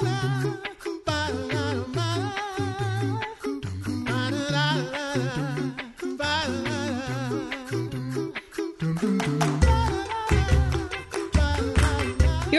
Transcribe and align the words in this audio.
You're 0.00 0.06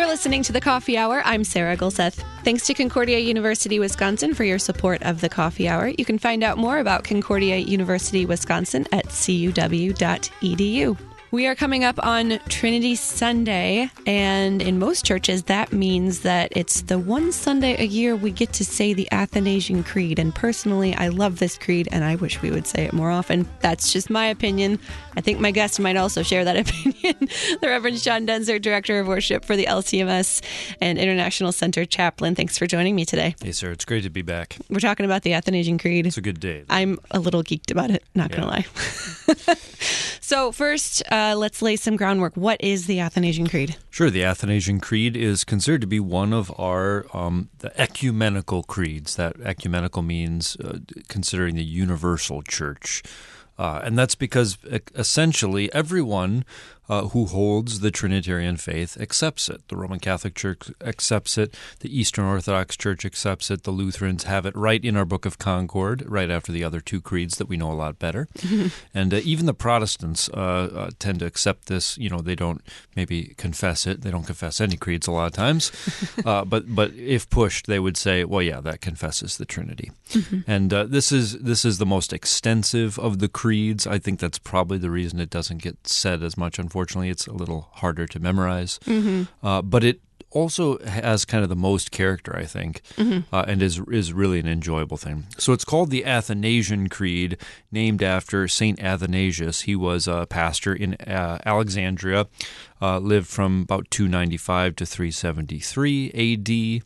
listening 0.06 0.44
to 0.44 0.52
the 0.52 0.60
Coffee 0.60 0.98
Hour. 0.98 1.22
I'm 1.24 1.46
Sarah 1.46 1.78
Gulseth. 1.78 2.22
Thanks 2.44 2.66
to 2.68 2.74
Concordia 2.74 3.20
University 3.20 3.80
Wisconsin 3.80 4.34
for 4.34 4.44
your 4.44 4.60
support 4.60 5.02
of 5.04 5.22
the 5.22 5.30
Coffee 5.30 5.70
Hour. 5.70 5.94
You 5.98 6.04
can 6.04 6.18
find 6.18 6.44
out 6.44 6.58
more 6.58 6.80
about 6.80 7.06
Concordia 7.06 7.56
University 7.56 8.26
Wisconsin 8.26 8.86
at 8.92 9.06
cuw.edu. 9.08 10.98
We 11.32 11.46
are 11.46 11.54
coming 11.54 11.84
up 11.84 12.04
on 12.04 12.40
Trinity 12.50 12.96
Sunday, 12.96 13.92
and 14.08 14.64
in 14.64 14.80
most 14.80 15.06
churches, 15.06 15.44
that 15.44 15.72
means 15.72 16.22
that 16.22 16.52
it's 16.56 16.82
the 16.82 16.98
one 16.98 17.32
Sunday 17.32 17.80
a 17.80 17.86
year 17.86 18.16
we 18.16 18.32
get 18.32 18.52
to 18.54 18.66
say 18.66 18.94
the 18.96 19.08
Athanasian 19.12 19.84
Creed. 19.84 20.18
And 20.18 20.34
personally, 20.34 20.96
I 20.96 21.10
love 21.10 21.38
this 21.38 21.56
creed, 21.56 21.88
and 21.92 22.04
I 22.04 22.16
wish 22.16 22.42
we 22.42 22.50
would 22.50 22.66
say 22.66 22.86
it 22.86 22.94
more 22.94 23.12
often. 23.12 23.48
That's 23.60 23.94
just 23.94 24.10
my 24.10 24.26
opinion. 24.26 24.80
I 25.16 25.22
think 25.22 25.40
my 25.40 25.52
guest 25.52 25.80
might 25.80 25.98
also 25.98 26.24
share 26.24 26.44
that 26.46 26.58
opinion. 26.68 27.16
the 27.20 27.68
Reverend 27.68 28.00
Sean 28.00 28.26
Daenzer, 28.26 28.60
Director 28.60 29.00
of 29.00 29.06
Worship 29.06 29.46
for 29.46 29.56
the 29.56 29.66
LCMS 29.66 30.42
and 30.82 30.98
International 30.98 31.52
Center 31.52 31.86
Chaplain. 31.86 32.34
Thanks 32.34 32.58
for 32.58 32.66
joining 32.66 32.96
me 32.96 33.06
today. 33.06 33.36
Hey, 33.40 33.52
sir, 33.52 33.70
it's 33.70 33.86
great 33.86 34.02
to 34.02 34.10
be 34.10 34.24
back. 34.24 34.58
We're 34.68 34.80
talking 34.80 35.06
about 35.06 35.22
the 35.22 35.34
Athanasian 35.34 35.78
Creed. 35.78 36.08
It's 36.08 36.18
a 36.18 36.22
good 36.22 36.40
day. 36.40 36.64
I'm 36.72 36.98
a 37.12 37.20
little 37.20 37.44
geeked 37.44 37.70
about 37.70 37.92
it, 37.92 38.04
not 38.16 38.32
going 38.32 38.42
to 38.42 38.48
lie. 38.48 38.66
so, 40.22 40.52
first, 40.52 41.04
uh, 41.12 41.19
let's 41.38 41.62
lay 41.62 41.76
some 41.76 41.96
groundwork. 41.96 42.36
What 42.36 42.62
is 42.62 42.86
the 42.86 43.00
Athanasian 43.00 43.48
Creed? 43.48 43.76
Sure, 43.90 44.10
the 44.10 44.24
Athanasian 44.24 44.80
Creed 44.80 45.16
is 45.16 45.44
considered 45.44 45.82
to 45.82 45.88
be 45.88 46.00
one 46.00 46.34
of 46.34 46.52
our 46.60 47.06
um, 47.14 47.50
the 47.60 47.72
ecumenical 47.80 48.64
creeds. 48.64 49.16
That 49.16 49.40
ecumenical 49.42 50.02
means 50.02 50.56
uh, 50.58 50.80
considering 51.08 51.56
the 51.56 51.64
universal 51.64 52.42
church. 52.42 53.04
Uh, 53.58 53.82
and 53.84 53.98
that's 53.98 54.16
because 54.16 54.58
essentially 54.96 55.72
everyone 55.74 56.46
uh, 56.90 57.10
who 57.10 57.26
holds 57.26 57.82
the 57.82 57.92
Trinitarian 57.92 58.58
faith 58.58 59.00
accepts 59.00 59.48
it. 59.48 59.68
The 59.68 59.76
Roman 59.76 60.00
Catholic 60.00 60.34
Church 60.34 60.72
accepts 60.82 61.38
it. 61.38 61.56
The 61.82 61.98
Eastern 61.98 62.26
Orthodox 62.26 62.76
Church 62.76 63.06
accepts 63.06 63.52
it. 63.52 63.64
The 63.64 63.72
Lutherans 63.72 64.24
have 64.24 64.46
it 64.48 64.56
right 64.56 64.84
in 64.84 64.98
our 64.98 65.06
Book 65.06 65.26
of 65.26 65.38
Concord, 65.38 66.04
right 66.08 66.32
after 66.32 66.52
the 66.52 66.64
other 66.64 66.82
two 66.82 67.00
creeds 67.00 67.38
that 67.38 67.48
we 67.48 67.58
know 67.58 67.72
a 67.72 67.74
lot 67.74 68.00
better. 68.00 68.28
and 68.94 69.14
uh, 69.14 69.18
even 69.24 69.46
the 69.46 69.54
Protestants 69.54 70.30
uh, 70.30 70.34
uh, 70.36 70.90
tend 70.98 71.20
to 71.20 71.28
accept 71.28 71.68
this. 71.68 71.96
You 71.98 72.10
know, 72.10 72.20
they 72.20 72.36
don't 72.36 72.62
maybe 72.96 73.36
confess 73.38 73.86
it. 73.86 74.02
They 74.02 74.10
don't 74.10 74.26
confess 74.26 74.60
any 74.60 74.76
creeds 74.76 75.06
a 75.08 75.12
lot 75.12 75.28
of 75.28 75.34
times. 75.34 75.72
Uh, 76.26 76.44
but 76.44 76.76
but 76.76 76.94
if 76.94 77.30
pushed, 77.30 77.66
they 77.68 77.80
would 77.80 77.96
say, 77.96 78.24
well, 78.24 78.42
yeah, 78.42 78.60
that 78.60 78.82
confesses 78.82 79.38
the 79.38 79.46
Trinity. 79.46 79.92
Mm-hmm. 80.10 80.52
And 80.52 80.74
uh, 80.74 80.84
this 80.84 81.12
is 81.12 81.40
this 81.40 81.64
is 81.64 81.78
the 81.78 81.86
most 81.86 82.12
extensive 82.12 83.00
of 83.00 83.20
the 83.20 83.30
creeds. 83.30 83.88
I 83.88 84.00
think 84.00 84.20
that's 84.20 84.38
probably 84.38 84.78
the 84.78 84.90
reason 84.90 85.20
it 85.20 85.30
doesn't 85.30 85.62
get 85.62 85.88
said 85.88 86.24
as 86.24 86.38
much, 86.38 86.60
unfortunately 86.60 86.79
Unfortunately, 86.80 87.10
it's 87.10 87.28
a 87.28 87.34
little 87.34 87.68
harder 87.74 88.08
to 88.08 88.22
memorize. 88.22 88.80
Mm-hmm. 88.86 89.46
Uh, 89.46 89.62
but 89.62 89.84
it 89.84 90.00
also 90.32 90.78
has 90.86 91.26
kind 91.26 91.44
of 91.44 91.50
the 91.50 91.56
most 91.56 91.92
character, 91.92 92.34
I 92.34 92.46
think, 92.46 92.82
mm-hmm. 92.96 93.36
uh, 93.36 93.44
and 93.50 93.62
is 93.62 93.82
is 93.92 94.14
really 94.14 94.40
an 94.40 94.48
enjoyable 94.48 94.96
thing. 94.96 95.26
So 95.38 95.52
it's 95.52 95.66
called 95.66 95.90
the 95.90 96.06
Athanasian 96.06 96.88
Creed, 96.88 97.36
named 97.70 98.02
after 98.02 98.48
Saint 98.48 98.82
Athanasius. 98.82 99.62
He 99.62 99.76
was 99.76 100.08
a 100.08 100.26
pastor 100.26 100.74
in 100.74 100.94
uh, 101.06 101.40
Alexandria, 101.46 102.28
uh, 102.82 103.00
lived 103.00 103.28
from 103.28 103.64
about 103.64 103.92
295 103.92 104.78
to 104.78 104.86
373 104.86 106.12
A.D. 106.14 106.84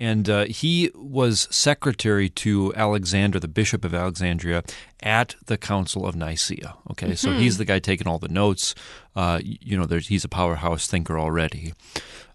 And 0.00 0.28
uh, 0.28 0.44
he 0.44 0.90
was 0.94 1.48
secretary 1.50 2.28
to 2.30 2.72
Alexander, 2.76 3.40
the 3.40 3.48
Bishop 3.48 3.84
of 3.84 3.94
Alexandria, 3.94 4.62
at 5.02 5.34
the 5.46 5.58
Council 5.58 6.06
of 6.06 6.14
Nicaea. 6.14 6.76
Okay, 6.92 7.06
mm-hmm. 7.06 7.14
so 7.14 7.32
he's 7.32 7.58
the 7.58 7.64
guy 7.64 7.80
taking 7.80 8.06
all 8.06 8.18
the 8.18 8.28
notes. 8.28 8.74
Uh, 9.16 9.40
you 9.42 9.76
know, 9.76 9.86
he's 9.98 10.24
a 10.24 10.28
powerhouse 10.28 10.86
thinker 10.86 11.18
already. 11.18 11.72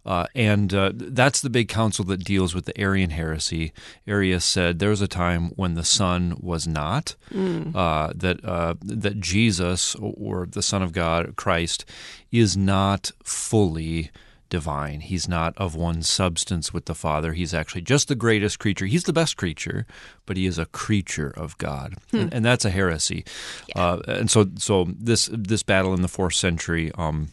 Uh, 0.06 0.28
and 0.36 0.74
uh, 0.74 0.92
that's 0.94 1.40
the 1.40 1.50
big 1.50 1.70
council 1.70 2.04
that 2.06 2.24
deals 2.24 2.54
with 2.54 2.66
the 2.66 2.78
Arian 2.78 3.12
heresy. 3.12 3.72
Arius 4.06 4.44
said 4.44 4.80
there 4.80 4.90
was 4.90 5.02
a 5.02 5.08
time 5.08 5.52
when 5.56 5.76
the 5.76 5.86
Son 5.86 6.36
was 6.42 6.68
not, 6.68 7.16
mm. 7.32 7.74
uh, 7.74 8.12
that 8.14 8.44
uh, 8.44 8.74
that 8.82 9.22
Jesus 9.22 9.96
or 9.96 10.46
the 10.46 10.62
Son 10.62 10.82
of 10.82 10.92
God, 10.92 11.38
Christ, 11.38 11.86
is 12.32 12.58
not 12.58 13.12
fully 13.24 14.12
divine. 14.54 15.00
He's 15.00 15.28
not 15.28 15.58
of 15.58 15.74
one 15.74 16.04
substance 16.04 16.72
with 16.72 16.86
the 16.86 16.94
Father. 16.94 17.34
He's 17.34 17.56
actually 17.56 17.82
just 17.82 18.08
the 18.08 18.14
greatest 18.14 18.60
creature. 18.60 18.86
He's 18.86 19.06
the 19.06 19.12
best 19.12 19.36
creature, 19.36 19.88
but 20.28 20.38
he 20.38 20.46
is 20.46 20.60
a 20.60 20.68
creature 20.68 21.34
of 21.36 21.58
God, 21.58 21.96
hmm. 22.12 22.18
and, 22.18 22.34
and, 22.36 22.46
that's 22.46 22.64
a 22.64 22.70
heresy. 22.70 23.26
Yeah. 23.70 23.82
Uh, 23.82 24.02
and 24.08 24.30
so, 24.30 24.46
so 24.58 24.88
this 24.96 25.28
this 25.34 25.64
battle 25.64 25.96
in 25.96 26.04
the 26.04 26.08
fourth 26.08 26.36
century, 26.36 26.92
um, 27.00 27.30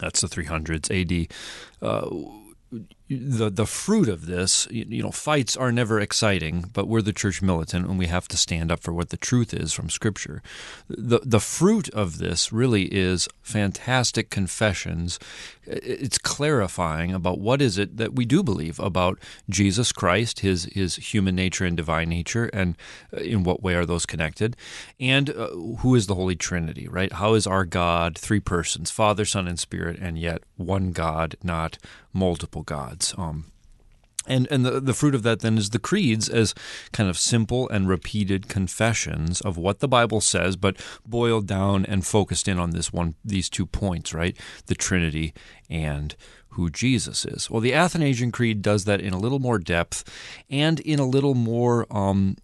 that's 0.00 0.22
the 0.22 0.26
300s 0.26 0.90
A.D. 0.90 1.28
Uh, 1.82 2.08
the 3.08 3.48
the 3.48 3.66
fruit 3.66 4.08
of 4.08 4.26
this, 4.26 4.68
you 4.70 5.02
know, 5.02 5.10
fights 5.10 5.56
are 5.56 5.72
never 5.72 5.98
exciting, 5.98 6.70
but 6.74 6.86
we're 6.86 7.00
the 7.00 7.12
church 7.12 7.40
militant 7.40 7.86
and 7.86 7.98
we 7.98 8.06
have 8.06 8.28
to 8.28 8.36
stand 8.36 8.70
up 8.70 8.80
for 8.80 8.92
what 8.92 9.08
the 9.08 9.16
truth 9.16 9.54
is 9.54 9.72
from 9.72 9.88
Scripture. 9.88 10.42
The 10.88 11.20
the 11.24 11.40
fruit 11.40 11.88
of 11.90 12.18
this 12.18 12.52
really 12.52 12.84
is 12.84 13.26
fantastic 13.40 14.28
confessions. 14.28 15.18
It's 15.66 16.18
clarifying 16.18 17.14
about 17.14 17.38
what 17.40 17.62
is 17.62 17.78
it 17.78 17.96
that 17.96 18.14
we 18.14 18.26
do 18.26 18.42
believe 18.42 18.78
about 18.78 19.18
Jesus 19.48 19.90
Christ, 19.90 20.40
his 20.40 20.64
his 20.64 20.96
human 20.96 21.34
nature 21.34 21.64
and 21.64 21.76
divine 21.76 22.10
nature, 22.10 22.50
and 22.52 22.76
uh, 23.16 23.20
in 23.20 23.42
what 23.42 23.62
way 23.62 23.74
are 23.74 23.86
those 23.86 24.04
connected, 24.04 24.54
and 25.00 25.30
uh, 25.30 25.48
who 25.78 25.94
is 25.94 26.08
the 26.08 26.14
Holy 26.14 26.36
Trinity, 26.36 26.88
right? 26.88 27.12
How 27.12 27.34
is 27.34 27.46
our 27.46 27.64
God 27.64 28.18
three 28.18 28.40
persons, 28.40 28.90
Father, 28.90 29.24
Son, 29.24 29.48
and 29.48 29.58
Spirit, 29.58 29.98
and 29.98 30.18
yet 30.18 30.42
one 30.56 30.92
God, 30.92 31.36
not 31.42 31.78
multiple 32.12 32.62
gods? 32.62 32.97
Gods. 32.98 33.14
Um, 33.16 33.46
and 34.26 34.46
and 34.50 34.64
the, 34.64 34.80
the 34.80 34.92
fruit 34.92 35.14
of 35.14 35.22
that 35.22 35.40
then 35.40 35.56
is 35.56 35.70
the 35.70 35.78
creeds 35.78 36.28
as 36.28 36.54
kind 36.92 37.08
of 37.08 37.16
simple 37.16 37.68
and 37.70 37.88
repeated 37.88 38.48
confessions 38.48 39.40
of 39.40 39.56
what 39.56 39.78
the 39.78 39.88
Bible 39.88 40.20
says, 40.20 40.56
but 40.56 40.76
boiled 41.06 41.46
down 41.46 41.86
and 41.86 42.06
focused 42.06 42.46
in 42.46 42.58
on 42.58 42.70
this 42.70 42.92
one 42.92 43.14
these 43.24 43.48
two 43.48 43.64
points, 43.64 44.12
right? 44.12 44.36
The 44.66 44.74
Trinity 44.74 45.32
and 45.70 46.14
who 46.50 46.68
Jesus 46.68 47.24
is. 47.24 47.50
Well, 47.50 47.60
the 47.60 47.72
Athanasian 47.72 48.32
Creed 48.32 48.60
does 48.60 48.84
that 48.84 49.00
in 49.00 49.14
a 49.14 49.18
little 49.18 49.38
more 49.38 49.58
depth 49.58 50.04
and 50.50 50.80
in 50.80 50.98
a 50.98 51.06
little 51.06 51.34
more 51.34 51.86
um, 51.90 52.36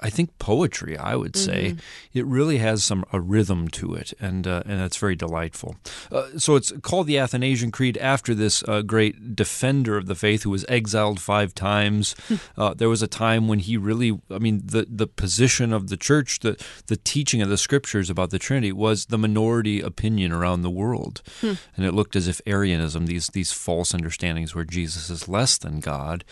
I 0.00 0.10
think 0.10 0.38
poetry. 0.38 0.96
I 0.96 1.16
would 1.16 1.36
say 1.36 1.70
mm-hmm. 1.70 2.18
it 2.18 2.26
really 2.26 2.58
has 2.58 2.84
some 2.84 3.04
a 3.12 3.20
rhythm 3.20 3.68
to 3.68 3.94
it, 3.94 4.12
and 4.20 4.46
uh, 4.46 4.62
and 4.66 4.80
that's 4.80 4.96
very 4.96 5.16
delightful. 5.16 5.76
Uh, 6.10 6.38
so 6.38 6.56
it's 6.56 6.72
called 6.82 7.06
the 7.06 7.18
Athanasian 7.18 7.70
Creed 7.70 7.96
after 7.98 8.34
this 8.34 8.62
uh, 8.68 8.82
great 8.82 9.34
defender 9.34 9.96
of 9.96 10.06
the 10.06 10.14
faith 10.14 10.42
who 10.42 10.50
was 10.50 10.64
exiled 10.68 11.20
five 11.20 11.54
times. 11.54 12.14
Hmm. 12.28 12.34
Uh, 12.56 12.74
there 12.74 12.88
was 12.88 13.02
a 13.02 13.08
time 13.08 13.48
when 13.48 13.60
he 13.60 13.76
really, 13.76 14.18
I 14.30 14.38
mean, 14.38 14.62
the 14.64 14.86
the 14.88 15.06
position 15.06 15.72
of 15.72 15.88
the 15.88 15.96
church, 15.96 16.40
the 16.40 16.62
the 16.86 16.96
teaching 16.96 17.42
of 17.42 17.48
the 17.48 17.58
scriptures 17.58 18.10
about 18.10 18.30
the 18.30 18.38
Trinity 18.38 18.72
was 18.72 19.06
the 19.06 19.18
minority 19.18 19.80
opinion 19.80 20.32
around 20.32 20.62
the 20.62 20.70
world, 20.70 21.22
hmm. 21.40 21.54
and 21.76 21.86
it 21.86 21.92
looked 21.92 22.16
as 22.16 22.28
if 22.28 22.40
Arianism, 22.46 23.06
these 23.06 23.28
these 23.28 23.52
false 23.52 23.94
understandings 23.94 24.54
where 24.54 24.64
Jesus 24.64 25.10
is 25.10 25.28
less 25.28 25.58
than 25.58 25.80
God, 25.80 26.24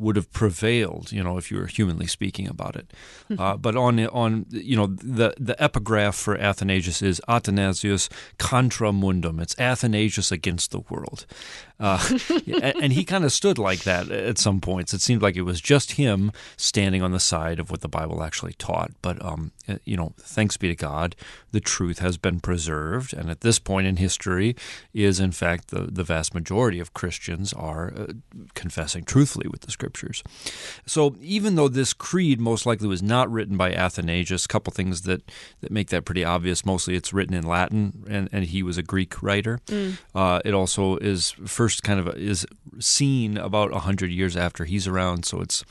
would 0.00 0.16
have 0.16 0.32
prevailed. 0.32 1.12
You 1.12 1.22
know, 1.22 1.38
if 1.38 1.50
you 1.50 1.58
were 1.58 1.66
humanly 1.66 2.06
speaking 2.06 2.48
about 2.48 2.74
it. 2.74 2.92
Uh, 3.38 3.56
but 3.56 3.76
on 3.76 4.00
on 4.08 4.46
you 4.50 4.76
know 4.76 4.86
the 4.86 5.34
the 5.38 5.60
epigraph 5.62 6.16
for 6.16 6.36
Athanasius 6.36 7.02
is 7.02 7.20
Athanasius 7.28 8.08
contra 8.38 8.92
mundum. 8.92 9.38
It's 9.38 9.58
Athanasius 9.58 10.32
against 10.32 10.72
the 10.72 10.80
world, 10.80 11.26
uh, 11.78 12.18
and 12.80 12.92
he 12.92 13.04
kind 13.04 13.24
of 13.24 13.32
stood 13.32 13.58
like 13.58 13.84
that 13.84 14.10
at 14.10 14.38
some 14.38 14.60
points. 14.60 14.92
It 14.92 15.00
seemed 15.00 15.22
like 15.22 15.36
it 15.36 15.42
was 15.42 15.60
just 15.60 15.92
him 15.92 16.32
standing 16.56 17.02
on 17.02 17.12
the 17.12 17.20
side 17.20 17.60
of 17.60 17.70
what 17.70 17.82
the 17.82 17.88
Bible 17.88 18.22
actually 18.22 18.54
taught. 18.54 18.90
But 19.02 19.24
um, 19.24 19.52
you 19.84 19.96
know, 19.96 20.12
thanks 20.18 20.56
be 20.56 20.68
to 20.68 20.76
God, 20.76 21.14
the 21.52 21.60
truth 21.60 21.98
has 22.00 22.16
been 22.16 22.40
preserved, 22.40 23.12
and 23.12 23.30
at 23.30 23.40
this 23.42 23.58
point 23.58 23.86
in 23.86 23.96
history, 23.96 24.56
is 24.92 25.20
in 25.20 25.32
fact 25.32 25.68
the 25.68 25.82
the 25.82 26.04
vast 26.04 26.34
majority 26.34 26.80
of 26.80 26.94
Christians 26.94 27.52
are 27.52 27.92
uh, 27.96 28.06
confessing 28.54 29.04
truthfully 29.04 29.48
with 29.48 29.62
the 29.62 29.70
Scriptures. 29.70 30.22
So 30.86 31.16
even 31.20 31.54
though 31.54 31.68
this 31.68 31.92
creed 31.92 32.40
most 32.40 32.66
likely 32.66 32.88
was 32.88 33.02
not 33.02 33.30
written 33.30 33.56
by 33.56 33.72
Athanasius, 33.72 34.44
a 34.44 34.48
couple 34.48 34.72
things 34.72 35.02
that 35.02 35.22
that 35.60 35.70
make 35.70 35.88
that 35.88 36.04
pretty 36.04 36.24
obvious. 36.24 36.64
Mostly, 36.64 36.94
it's 36.94 37.12
written 37.12 37.34
in 37.34 37.44
Latin, 37.44 38.04
and, 38.08 38.28
and 38.32 38.44
he 38.44 38.62
was 38.62 38.78
a 38.78 38.82
Greek 38.82 39.22
writer. 39.22 39.60
Mm. 39.66 39.98
Uh, 40.14 40.40
it 40.44 40.54
also 40.54 40.96
is 40.96 41.30
first 41.46 41.82
kind 41.82 42.00
of 42.00 42.08
is 42.16 42.46
seen 42.78 43.36
about 43.36 43.72
a 43.74 43.80
hundred 43.80 44.10
years 44.10 44.36
after 44.36 44.64
he's 44.64 44.86
around, 44.86 45.24
so 45.24 45.40
it's 45.40 45.64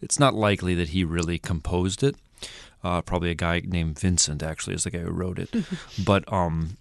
it's 0.00 0.18
not 0.18 0.34
likely 0.34 0.74
that 0.74 0.90
he 0.90 1.04
really 1.04 1.38
composed 1.38 2.02
it. 2.02 2.16
Uh, 2.82 3.02
probably 3.02 3.30
a 3.30 3.34
guy 3.34 3.62
named 3.64 3.98
Vincent 3.98 4.42
actually 4.42 4.74
is 4.74 4.84
the 4.84 4.90
guy 4.90 5.00
who 5.00 5.10
wrote 5.10 5.38
it, 5.38 5.50
but 6.04 6.30
um, 6.32 6.76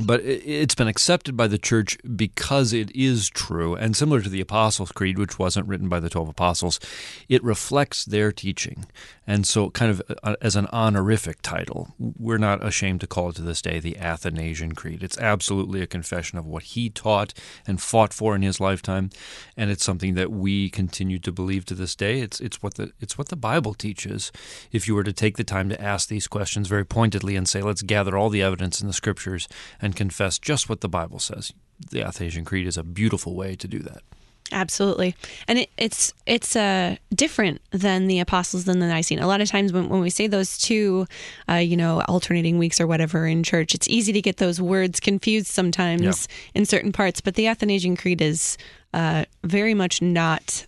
but 0.00 0.20
it's 0.24 0.74
been 0.74 0.88
accepted 0.88 1.36
by 1.36 1.46
the 1.46 1.58
church 1.58 1.96
because 2.16 2.72
it 2.72 2.94
is 2.96 3.28
true. 3.28 3.76
And 3.76 3.96
similar 3.96 4.20
to 4.22 4.28
the 4.28 4.40
Apostles' 4.40 4.90
Creed, 4.90 5.18
which 5.18 5.38
wasn't 5.38 5.68
written 5.68 5.88
by 5.88 6.00
the 6.00 6.10
12 6.10 6.28
apostles, 6.30 6.80
it 7.28 7.44
reflects 7.44 8.04
their 8.04 8.32
teaching. 8.32 8.86
And 9.26 9.46
so, 9.46 9.70
kind 9.70 9.90
of 9.90 10.02
uh, 10.22 10.36
as 10.42 10.56
an 10.56 10.66
honorific 10.72 11.40
title, 11.42 11.94
we're 11.98 12.38
not 12.38 12.64
ashamed 12.64 13.00
to 13.00 13.06
call 13.06 13.30
it 13.30 13.36
to 13.36 13.42
this 13.42 13.62
day 13.62 13.78
the 13.80 13.96
Athanasian 13.96 14.74
Creed. 14.74 15.02
It's 15.02 15.18
absolutely 15.18 15.80
a 15.80 15.86
confession 15.86 16.38
of 16.38 16.44
what 16.44 16.64
he 16.64 16.90
taught 16.90 17.32
and 17.66 17.80
fought 17.80 18.12
for 18.12 18.34
in 18.34 18.42
his 18.42 18.60
lifetime, 18.60 19.10
and 19.56 19.70
it's 19.70 19.84
something 19.84 20.14
that 20.14 20.30
we 20.30 20.68
continue 20.68 21.18
to 21.20 21.32
believe 21.32 21.64
to 21.66 21.74
this 21.74 21.94
day. 21.94 22.20
It's 22.20 22.38
it's 22.40 22.62
what 22.62 22.74
the 22.74 22.92
it's 23.00 23.16
what 23.16 23.28
the 23.28 23.36
Bible 23.36 23.72
teaches. 23.72 24.30
If 24.72 24.86
you 24.86 24.94
were 24.94 25.04
to 25.04 25.12
take 25.12 25.38
the 25.38 25.44
time 25.44 25.70
to 25.70 25.80
ask 25.80 26.08
these 26.08 26.26
questions 26.26 26.68
very 26.68 26.84
pointedly 26.84 27.34
and 27.34 27.48
say, 27.48 27.62
let's 27.62 27.82
gather 27.82 28.18
all 28.18 28.28
the 28.28 28.42
evidence 28.42 28.82
in 28.82 28.88
the 28.88 28.92
Scriptures 28.92 29.48
and 29.84 29.94
confess 29.94 30.38
just 30.38 30.68
what 30.68 30.80
the 30.80 30.88
Bible 30.88 31.18
says, 31.18 31.52
the 31.90 32.02
Athanasian 32.02 32.46
Creed 32.46 32.66
is 32.66 32.78
a 32.78 32.82
beautiful 32.82 33.34
way 33.34 33.54
to 33.54 33.68
do 33.68 33.80
that. 33.80 34.02
Absolutely, 34.50 35.14
and 35.46 35.58
it, 35.58 35.70
it's 35.76 36.12
it's 36.26 36.54
uh, 36.56 36.96
different 37.14 37.60
than 37.70 38.06
the 38.06 38.18
Apostles 38.20 38.64
than 38.64 38.78
the 38.78 38.86
Nicene. 38.86 39.18
A 39.18 39.26
lot 39.26 39.40
of 39.40 39.48
times 39.48 39.72
when, 39.72 39.88
when 39.88 40.00
we 40.00 40.10
say 40.10 40.26
those 40.26 40.58
two, 40.58 41.06
uh, 41.48 41.54
you 41.54 41.76
know, 41.76 42.02
alternating 42.08 42.58
weeks 42.58 42.80
or 42.80 42.86
whatever 42.86 43.26
in 43.26 43.42
church, 43.42 43.74
it's 43.74 43.88
easy 43.88 44.12
to 44.12 44.22
get 44.22 44.38
those 44.38 44.60
words 44.60 45.00
confused 45.00 45.46
sometimes 45.46 46.02
yeah. 46.02 46.36
in 46.54 46.64
certain 46.66 46.92
parts. 46.92 47.20
But 47.20 47.34
the 47.34 47.46
Athanasian 47.46 47.96
Creed 47.96 48.20
is 48.22 48.56
uh, 48.92 49.24
very 49.42 49.74
much 49.74 50.00
not 50.00 50.66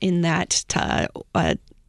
in 0.00 0.22
that 0.22 0.64
uh, 0.74 1.06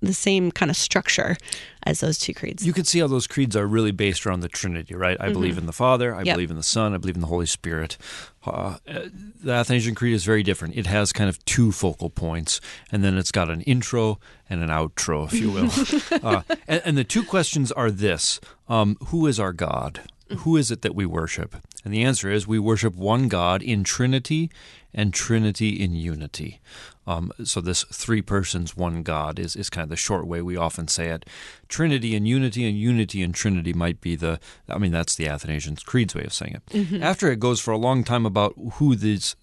the 0.01 0.13
same 0.13 0.51
kind 0.51 0.71
of 0.71 0.77
structure 0.77 1.35
as 1.83 1.99
those 1.99 2.17
two 2.17 2.33
creeds. 2.33 2.65
You 2.65 2.73
can 2.73 2.85
see 2.85 2.99
how 2.99 3.07
those 3.07 3.27
creeds 3.27 3.55
are 3.55 3.67
really 3.67 3.91
based 3.91 4.25
around 4.25 4.41
the 4.41 4.49
Trinity, 4.49 4.95
right? 4.95 5.17
I 5.19 5.25
mm-hmm. 5.25 5.33
believe 5.33 5.57
in 5.57 5.65
the 5.65 5.73
Father, 5.73 6.15
I 6.15 6.23
yep. 6.23 6.35
believe 6.35 6.51
in 6.51 6.57
the 6.57 6.63
Son, 6.63 6.93
I 6.93 6.97
believe 6.97 7.15
in 7.15 7.21
the 7.21 7.27
Holy 7.27 7.45
Spirit. 7.45 7.97
Uh, 8.45 8.77
the 8.85 9.51
Athanasian 9.51 9.95
Creed 9.95 10.13
is 10.13 10.23
very 10.23 10.43
different. 10.43 10.75
It 10.75 10.87
has 10.87 11.11
kind 11.11 11.29
of 11.29 11.43
two 11.45 11.71
focal 11.71 12.09
points, 12.09 12.61
and 12.91 13.03
then 13.03 13.17
it's 13.17 13.31
got 13.31 13.49
an 13.49 13.61
intro 13.61 14.19
and 14.49 14.63
an 14.63 14.69
outro, 14.69 15.25
if 15.27 15.33
you 15.33 15.51
will. 15.51 16.23
uh, 16.25 16.41
and, 16.67 16.81
and, 16.85 16.97
the 16.97 17.03
two 17.03 17.23
questions 17.23 17.71
are 17.71 17.91
this 17.91 18.39
um, 18.67 18.97
Who 19.07 19.27
is 19.27 19.39
our 19.39 19.53
God? 19.53 20.01
Who 20.39 20.57
is 20.57 20.71
it 20.71 20.81
that 20.83 20.95
we 20.95 21.05
worship? 21.05 21.55
And 21.83 21.93
the 21.93 22.03
answer 22.03 22.29
is 22.29 22.47
we 22.47 22.59
worship 22.59 22.95
one 22.95 23.27
God 23.27 23.61
in 23.61 23.83
Trinity 23.83 24.49
and 24.93 25.13
Trinity 25.13 25.81
in 25.81 25.95
unity. 25.95 26.59
Um, 27.05 27.31
so 27.43 27.59
this 27.59 27.83
three 27.91 28.21
persons, 28.21 28.77
one 28.77 29.01
God 29.01 29.39
is, 29.39 29.55
is 29.55 29.69
kind 29.69 29.83
of 29.83 29.89
the 29.89 29.95
short 29.95 30.27
way 30.27 30.41
we 30.41 30.55
often 30.55 30.87
say 30.87 31.07
it. 31.07 31.25
Trinity 31.67 32.15
and 32.15 32.27
unity 32.27 32.67
and 32.67 32.77
unity 32.77 33.23
and 33.23 33.33
Trinity 33.33 33.73
might 33.73 33.99
be 33.99 34.15
the, 34.15 34.39
I 34.67 34.77
mean, 34.77 34.91
that's 34.91 35.15
the 35.15 35.27
Athanasian 35.27 35.75
Creed's 35.77 36.13
way 36.13 36.23
of 36.23 36.33
saying 36.33 36.55
it. 36.55 36.65
Mm-hmm. 36.73 37.03
After 37.03 37.31
it 37.31 37.39
goes 37.39 37.59
for 37.59 37.71
a 37.71 37.77
long 37.77 38.03
time 38.03 38.25
about 38.25 38.53
who 38.73 38.95
these, 38.95 39.35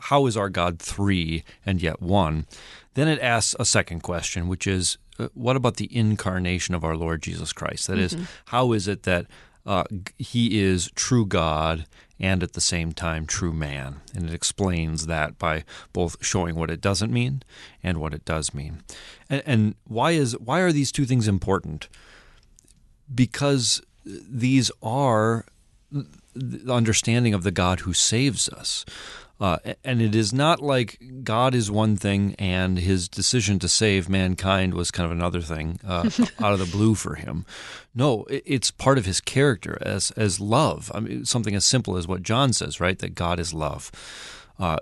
how 0.00 0.26
is 0.26 0.36
our 0.36 0.48
God 0.48 0.80
three 0.80 1.44
and 1.64 1.80
yet 1.80 2.02
one, 2.02 2.46
then 2.94 3.06
it 3.06 3.20
asks 3.20 3.54
a 3.60 3.64
second 3.64 4.00
question, 4.00 4.48
which 4.48 4.66
is, 4.66 4.98
uh, 5.18 5.28
what 5.34 5.54
about 5.54 5.76
the 5.76 5.96
incarnation 5.96 6.74
of 6.74 6.84
our 6.84 6.96
Lord 6.96 7.22
Jesus 7.22 7.52
Christ? 7.52 7.86
That 7.86 7.98
mm-hmm. 7.98 8.22
is, 8.22 8.28
how 8.46 8.72
is 8.72 8.88
it 8.88 9.04
that 9.04 9.26
uh, 9.66 9.84
he 10.18 10.60
is 10.60 10.90
true 10.94 11.26
God 11.26 11.86
and 12.20 12.42
at 12.42 12.52
the 12.52 12.60
same 12.60 12.92
time 12.92 13.26
true 13.26 13.52
man. 13.52 14.00
And 14.14 14.28
it 14.28 14.34
explains 14.34 15.06
that 15.06 15.38
by 15.38 15.64
both 15.92 16.16
showing 16.24 16.54
what 16.54 16.70
it 16.70 16.80
doesn't 16.80 17.12
mean 17.12 17.42
and 17.82 17.98
what 17.98 18.14
it 18.14 18.24
does 18.24 18.54
mean. 18.54 18.82
And, 19.28 19.42
and 19.46 19.74
why 19.84 20.12
is 20.12 20.38
why 20.38 20.60
are 20.60 20.72
these 20.72 20.92
two 20.92 21.04
things 21.04 21.28
important? 21.28 21.88
Because 23.12 23.82
these 24.04 24.70
are 24.82 25.44
the 26.34 26.72
understanding 26.72 27.34
of 27.34 27.42
the 27.42 27.50
God 27.50 27.80
who 27.80 27.92
saves 27.92 28.48
us. 28.48 28.84
Uh, 29.40 29.58
and 29.82 30.00
it 30.00 30.14
is 30.14 30.32
not 30.32 30.60
like 30.60 30.98
God 31.24 31.54
is 31.54 31.70
one 31.70 31.96
thing 31.96 32.34
and 32.38 32.78
his 32.78 33.08
decision 33.08 33.58
to 33.58 33.68
save 33.68 34.08
mankind 34.08 34.74
was 34.74 34.92
kind 34.92 35.04
of 35.04 35.10
another 35.10 35.40
thing 35.40 35.80
uh, 35.86 36.08
out 36.40 36.52
of 36.52 36.60
the 36.60 36.68
blue 36.70 36.94
for 36.94 37.16
him. 37.16 37.44
No, 37.94 38.26
it's 38.28 38.70
part 38.70 38.96
of 38.96 39.06
his 39.06 39.20
character 39.20 39.76
as 39.80 40.12
as 40.12 40.40
love. 40.40 40.90
I 40.94 41.00
mean, 41.00 41.24
something 41.24 41.54
as 41.54 41.64
simple 41.64 41.96
as 41.96 42.06
what 42.06 42.22
John 42.22 42.52
says, 42.52 42.80
right? 42.80 42.98
That 42.98 43.14
God 43.14 43.40
is 43.40 43.52
love. 43.52 43.90
Uh, 44.56 44.78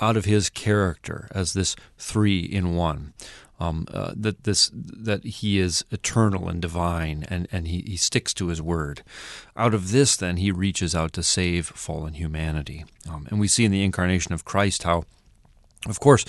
out 0.00 0.16
of 0.16 0.24
his 0.24 0.48
character 0.48 1.26
as 1.32 1.52
this 1.52 1.74
three 1.98 2.38
in 2.40 2.76
one 2.76 3.12
um, 3.58 3.86
uh, 3.92 4.12
that 4.14 4.44
this 4.44 4.70
that 4.74 5.24
he 5.24 5.58
is 5.58 5.84
eternal 5.90 6.48
and 6.48 6.60
divine, 6.60 7.24
and 7.28 7.48
and 7.50 7.68
he, 7.68 7.82
he 7.86 7.96
sticks 7.96 8.34
to 8.34 8.48
his 8.48 8.60
word. 8.60 9.02
Out 9.56 9.74
of 9.74 9.92
this, 9.92 10.16
then 10.16 10.36
he 10.36 10.50
reaches 10.50 10.94
out 10.94 11.12
to 11.14 11.22
save 11.22 11.66
fallen 11.66 12.14
humanity, 12.14 12.84
um, 13.10 13.26
and 13.30 13.40
we 13.40 13.48
see 13.48 13.64
in 13.64 13.72
the 13.72 13.84
incarnation 13.84 14.32
of 14.32 14.44
Christ 14.44 14.82
how. 14.82 15.04
Of 15.88 16.00
course, 16.00 16.24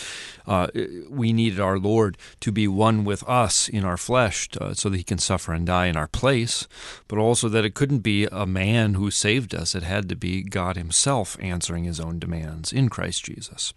uh, 0.46 0.68
we 1.10 1.34
needed 1.34 1.60
our 1.60 1.80
Lord 1.80 2.16
to 2.42 2.52
be 2.52 2.68
one 2.68 3.06
with 3.06 3.28
us 3.28 3.68
in 3.68 3.84
our 3.84 3.98
flesh 3.98 4.50
uh, 4.62 4.76
so 4.76 4.88
that 4.88 4.98
he 4.98 5.04
can 5.04 5.18
suffer 5.18 5.52
and 5.52 5.66
die 5.66 5.88
in 5.88 5.98
our 5.98 6.08
place, 6.08 6.68
but 7.08 7.18
also 7.18 7.50
that 7.50 7.66
it 7.66 7.74
couldn't 7.74 8.00
be 8.00 8.28
a 8.32 8.46
man 8.46 8.94
who 8.94 9.10
saved 9.10 9.56
us. 9.56 9.74
It 9.74 9.82
had 9.82 10.10
to 10.10 10.16
be 10.16 10.44
God 10.44 10.78
himself 10.78 11.38
answering 11.42 11.86
his 11.86 12.00
own 12.00 12.20
demands 12.20 12.72
in 12.72 12.88
Christ 12.90 13.24
Jesus. 13.24 13.74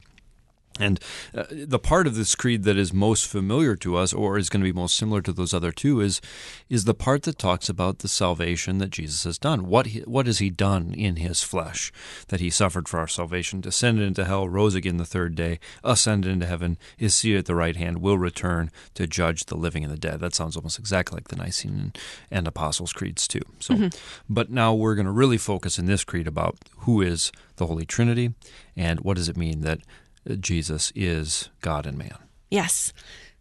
And 0.79 1.01
uh, 1.35 1.45
the 1.51 1.79
part 1.79 2.07
of 2.07 2.15
this 2.15 2.35
creed 2.35 2.63
that 2.63 2.79
is 2.79 2.93
most 2.93 3.27
familiar 3.27 3.77
to 3.77 3.97
us, 3.97 4.13
or 4.13 4.39
is 4.39 4.49
going 4.49 4.63
to 4.63 4.73
be 4.73 4.73
most 4.73 4.97
similar 4.97 5.21
to 5.23 5.33
those 5.33 5.53
other 5.53 5.73
two, 5.73 6.01
is 6.01 6.21
is 6.69 6.85
the 6.85 6.95
part 6.95 7.25
that 7.25 7.39
talks 7.39 7.69
about 7.69 7.99
the 7.99 8.09
salvation 8.09 8.79
that 8.79 8.91
Jesus 8.91 9.25
has 9.25 9.37
done. 9.37 9.67
What 9.67 9.87
he, 9.87 10.01
what 10.01 10.27
has 10.27 10.39
He 10.39 10.49
done 10.49 10.95
in 10.95 11.17
His 11.17 11.43
flesh? 11.43 11.93
That 12.29 12.41
He 12.41 12.51
suffered 12.51 12.89
for 12.89 12.99
our 13.01 13.09
salvation, 13.09 13.61
descended 13.61 14.07
into 14.07 14.25
hell, 14.25 14.49
rose 14.49 14.75
again 14.75 14.97
the 14.97 15.05
third 15.05 15.35
day, 15.35 15.59
ascended 15.83 16.31
into 16.31 16.47
heaven, 16.47 16.79
is 16.99 17.15
seated 17.15 17.41
at 17.41 17.47
the 17.47 17.55
right 17.55 17.77
hand, 17.77 18.01
will 18.01 18.19
return 18.19 18.71
to 18.95 19.07
judge 19.07 19.47
the 19.47 19.57
living 19.57 19.85
and 19.85 19.93
the 19.93 19.99
dead. 19.99 20.21
That 20.21 20.35
sounds 20.35 20.57
almost 20.57 20.79
exactly 20.79 21.17
like 21.17 21.29
the 21.29 21.37
Nicene 21.37 21.93
and 22.31 22.47
Apostles' 22.47 22.93
creeds 22.93 23.27
too. 23.27 23.43
So, 23.59 23.75
mm-hmm. 23.75 23.89
but 24.29 24.51
now 24.51 24.75
we're 24.75 24.95
going 24.95 25.07
to 25.07 25.13
really 25.13 25.39
focus 25.39 25.79
in 25.79 25.87
this 25.87 26.05
creed 26.05 26.29
about 26.29 26.57
who 26.79 27.03
is 27.03 27.33
the 27.57 27.67
Holy 27.67 27.85
Trinity 27.85 28.33
and 28.77 29.01
what 29.01 29.17
does 29.17 29.29
it 29.29 29.37
mean 29.37 29.61
that 29.61 29.81
Jesus 30.37 30.93
is 30.95 31.49
God 31.61 31.87
and 31.87 31.99
man. 31.99 32.17
Yes. 32.51 32.93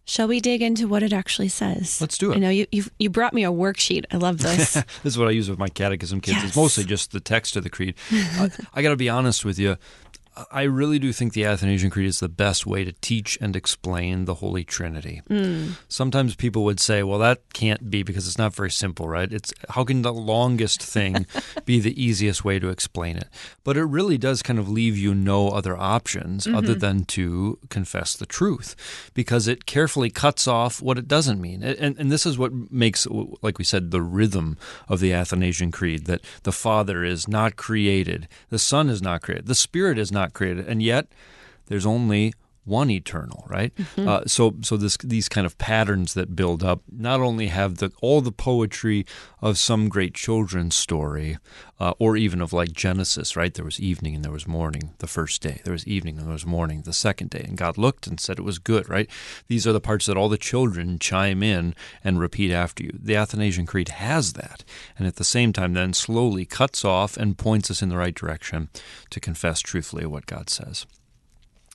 Shall 0.06 0.28
we 0.28 0.40
dig 0.40 0.64
into 0.64 0.88
what 0.88 1.04
it 1.04 1.14
actually 1.14 1.50
says? 1.50 2.02
Let's 2.02 2.18
do 2.18 2.32
it. 2.32 2.38
I 2.38 2.40
know 2.40 2.50
you 2.50 2.66
you 2.98 3.12
brought 3.12 3.32
me 3.32 3.44
a 3.44 3.52
worksheet. 3.52 4.06
I 4.12 4.18
love 4.18 4.40
this. 4.40 4.74
this 5.04 5.14
is 5.14 5.20
what 5.20 5.28
I 5.28 5.32
use 5.32 5.50
with 5.52 5.60
my 5.60 5.70
catechism 5.70 6.20
kids. 6.20 6.38
Yes. 6.38 6.48
It's 6.48 6.56
mostly 6.56 6.84
just 6.84 7.12
the 7.12 7.20
text 7.20 7.56
of 7.56 7.64
the 7.64 7.70
creed. 7.70 7.94
I, 8.12 8.50
I 8.74 8.82
got 8.82 8.90
to 8.90 8.96
be 8.96 9.08
honest 9.08 9.46
with 9.46 9.60
you. 9.60 9.78
I 10.52 10.64
really 10.64 11.00
do 11.00 11.12
think 11.14 11.34
the 11.34 11.46
Athanasian 11.46 11.90
Creed 11.90 12.08
is 12.08 12.20
the 12.20 12.30
best 12.30 12.66
way 12.66 12.84
to 12.84 12.92
teach 12.94 13.38
and 13.42 13.56
explain 13.56 14.26
the 14.26 14.36
Holy 14.36 14.64
Trinity. 14.64 15.22
Mm. 15.30 15.74
Sometimes 15.88 16.36
people 16.36 16.64
would 16.64 16.80
say, 16.80 17.04
well, 17.04 17.20
that 17.20 17.54
can't 17.54 17.90
be 17.90 18.04
because 18.04 18.28
it's 18.28 18.38
not 18.38 18.54
very 18.54 18.72
simple, 18.72 19.08
right? 19.08 19.32
It's 19.32 19.54
how 19.70 19.84
can 19.84 20.02
the 20.02 20.14
longest 20.14 20.82
thing 20.82 21.26
be 21.66 21.80
the 21.80 22.02
easiest 22.02 22.44
way 22.44 22.60
to 22.60 22.70
explain 22.70 23.18
it? 23.18 23.28
But 23.64 23.78
it 23.78 23.84
really 23.84 24.18
does 24.18 24.42
kind 24.42 24.60
of 24.60 24.70
leave 24.70 24.98
you 24.98 25.14
no 25.14 25.50
other 25.50 25.78
options 25.78 26.46
mm-hmm. 26.46 26.56
other 26.56 26.76
than 26.76 27.06
to 27.06 27.60
confess 27.70 28.16
the 28.16 28.26
truth 28.26 28.76
because 29.14 29.48
it 29.48 29.66
carefully 29.66 30.10
cuts 30.10 30.48
off 30.48 30.82
what 30.82 30.98
it 30.98 31.08
doesn't 31.08 31.42
mean. 31.42 31.64
And, 31.64 31.98
and 31.98 32.12
this 32.12 32.26
is 32.26 32.38
what 32.38 32.52
makes, 32.72 33.08
like 33.42 33.58
we 33.58 33.64
said, 33.64 33.92
the 33.92 34.02
rhythm 34.02 34.58
of 34.88 35.00
the 35.00 35.14
Athanasian 35.14 35.72
Creed 35.72 36.06
that 36.06 36.22
the 36.44 36.52
Father 36.52 37.04
is 37.04 37.28
not 37.28 37.56
created, 37.56 38.28
the 38.50 38.60
Son 38.60 38.90
is 38.90 39.02
not 39.02 39.22
created, 39.22 39.48
the 39.48 39.56
Spirit 39.56 39.98
is 39.98 40.12
not 40.12 40.29
not 40.30 40.34
created, 40.34 40.68
and 40.68 40.82
yet 40.82 41.08
there's 41.68 41.86
only 41.86 42.34
one 42.66 42.90
eternal, 42.90 43.46
right? 43.48 43.74
Mm-hmm. 43.76 44.08
Uh, 44.08 44.22
so, 44.26 44.56
so 44.62 44.78
this 44.78 44.98
these 44.98 45.28
kind 45.30 45.46
of 45.46 45.58
patterns 45.58 46.14
that 46.14 46.36
build 46.36 46.64
up 46.64 46.82
not 46.92 47.20
only 47.20 47.48
have 47.48 47.78
the 47.78 47.92
all 48.02 48.22
the 48.22 48.32
poetry 48.32 49.06
of 49.42 49.58
some 49.58 49.90
great 49.90 50.14
children's 50.14 50.76
story, 50.76 51.38
uh, 51.80 51.94
or 51.98 52.18
even 52.18 52.42
of 52.42 52.54
like 52.54 52.74
Genesis, 52.74 53.36
right? 53.36 53.54
There 53.54 53.66
was 53.66 53.80
evening 53.80 54.16
and 54.16 54.24
there 54.24 54.32
was 54.32 54.48
morning 54.48 54.94
the 55.00 55.08
first 55.08 55.42
day. 55.42 55.62
There 55.64 55.72
was 55.72 55.88
evening 55.88 56.18
and 56.18 56.28
there 56.28 56.34
was 56.34 56.46
morning 56.46 56.82
the 56.82 56.94
second 56.94 57.30
day, 57.30 57.46
and 57.48 57.58
God 57.58 57.78
looked 57.78 58.06
and 58.06 58.20
said 58.20 58.38
it 58.38 58.44
was 58.44 58.60
good, 58.60 58.90
right? 58.90 59.10
These 59.48 59.66
are 59.66 59.74
the 59.74 59.82
parts 59.82 60.06
that 60.06 60.18
all 60.18 60.30
the 60.30 60.38
children 60.38 61.00
chime 61.00 61.42
in 61.42 61.74
and 62.04 62.20
repeat 62.20 62.52
after 62.52 62.84
you. 62.84 62.92
The 62.94 63.16
Athanasian 63.16 63.66
Creed 63.66 63.90
has 63.90 64.34
that, 64.34 64.64
and 64.98 65.08
at 65.08 65.16
the 65.16 65.24
same 65.24 65.54
time, 65.54 65.74
then 65.74 65.94
slowly 65.94 66.46
cuts 66.46 66.84
off 66.84 67.18
and 67.18 67.38
points 67.38 67.72
us 67.72 67.82
in 67.82 67.90
the 67.90 67.98
right 67.98 68.16
direction 68.16 68.70
to 69.10 69.20
confess 69.20 69.60
truthfully 69.62 70.06
what 70.06 70.26
God 70.26 70.50
says 70.50 70.86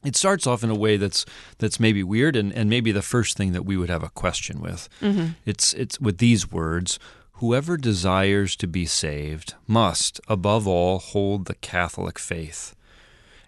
it 0.04 0.16
starts 0.16 0.46
off 0.46 0.62
in 0.62 0.70
a 0.70 0.74
way 0.74 0.96
that's 0.96 1.24
that's 1.58 1.80
maybe 1.80 2.02
weird 2.02 2.36
and, 2.36 2.52
and 2.52 2.68
maybe 2.68 2.92
the 2.92 3.02
first 3.02 3.36
thing 3.36 3.52
that 3.52 3.64
we 3.64 3.76
would 3.76 3.90
have 3.90 4.02
a 4.02 4.10
question 4.10 4.60
with. 4.60 4.88
Mm-hmm. 5.00 5.28
It's 5.44 5.72
it's 5.74 6.00
with 6.00 6.18
these 6.18 6.50
words, 6.50 6.98
whoever 7.34 7.76
desires 7.76 8.56
to 8.56 8.66
be 8.66 8.86
saved 8.86 9.54
must, 9.66 10.20
above 10.28 10.68
all, 10.68 10.98
hold 10.98 11.46
the 11.46 11.54
Catholic 11.54 12.18
faith. 12.18 12.74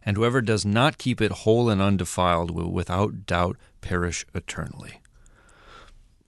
And 0.02 0.16
whoever 0.16 0.40
does 0.40 0.64
not 0.64 0.98
keep 0.98 1.20
it 1.20 1.32
whole 1.32 1.68
and 1.68 1.82
undefiled 1.82 2.52
will 2.52 2.70
without 2.70 3.26
doubt 3.26 3.56
perish 3.80 4.25
eternally. 4.34 5.00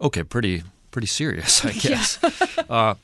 Okay, 0.01 0.25
pretty 0.25 0.65
pretty 0.91 1.07
serious, 1.07 1.65
I 1.65 1.73
guess. 1.87 2.23
uh, 2.69 2.95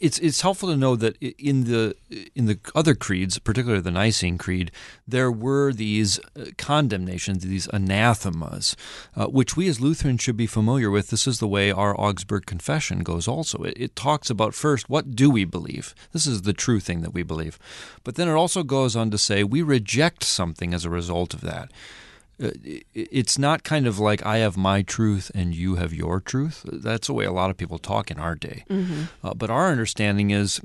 it's 0.00 0.18
it's 0.18 0.40
helpful 0.40 0.68
to 0.70 0.76
know 0.76 0.96
that 0.96 1.16
in 1.20 1.64
the 1.64 1.96
in 2.34 2.46
the 2.46 2.58
other 2.74 2.94
creeds, 2.94 3.38
particularly 3.38 3.82
the 3.82 3.90
Nicene 3.90 4.38
Creed, 4.38 4.70
there 5.06 5.30
were 5.30 5.72
these 5.72 6.18
uh, 6.36 6.46
condemnations, 6.58 7.44
these 7.44 7.68
anathemas, 7.68 8.76
uh, 9.16 9.26
which 9.26 9.56
we 9.56 9.68
as 9.68 9.80
Lutherans 9.80 10.20
should 10.20 10.36
be 10.36 10.46
familiar 10.46 10.90
with. 10.90 11.08
This 11.08 11.26
is 11.26 11.38
the 11.38 11.48
way 11.48 11.70
our 11.70 11.98
Augsburg 11.98 12.46
Confession 12.46 13.00
goes. 13.02 13.26
Also, 13.26 13.62
it, 13.62 13.74
it 13.76 13.96
talks 13.96 14.30
about 14.30 14.54
first 14.54 14.88
what 14.90 15.14
do 15.14 15.30
we 15.30 15.44
believe. 15.44 15.94
This 16.12 16.26
is 16.26 16.42
the 16.42 16.52
true 16.52 16.80
thing 16.80 17.00
that 17.02 17.14
we 17.14 17.22
believe, 17.22 17.58
but 18.04 18.16
then 18.16 18.28
it 18.28 18.34
also 18.34 18.62
goes 18.62 18.96
on 18.96 19.10
to 19.10 19.18
say 19.18 19.44
we 19.44 19.62
reject 19.62 20.24
something 20.24 20.74
as 20.74 20.84
a 20.84 20.90
result 20.90 21.34
of 21.34 21.40
that. 21.42 21.70
Uh, 22.42 22.50
it's 22.94 23.38
not 23.38 23.62
kind 23.62 23.86
of 23.86 23.98
like 23.98 24.24
I 24.24 24.38
have 24.38 24.56
my 24.56 24.82
truth 24.82 25.30
and 25.34 25.54
you 25.54 25.76
have 25.76 25.92
your 25.92 26.20
truth. 26.20 26.64
That's 26.64 27.06
the 27.06 27.12
way 27.12 27.24
a 27.24 27.32
lot 27.32 27.50
of 27.50 27.56
people 27.56 27.78
talk 27.78 28.10
in 28.10 28.18
our 28.18 28.34
day. 28.34 28.64
Mm-hmm. 28.68 29.02
Uh, 29.22 29.34
but 29.34 29.50
our 29.50 29.70
understanding 29.70 30.30
is 30.30 30.60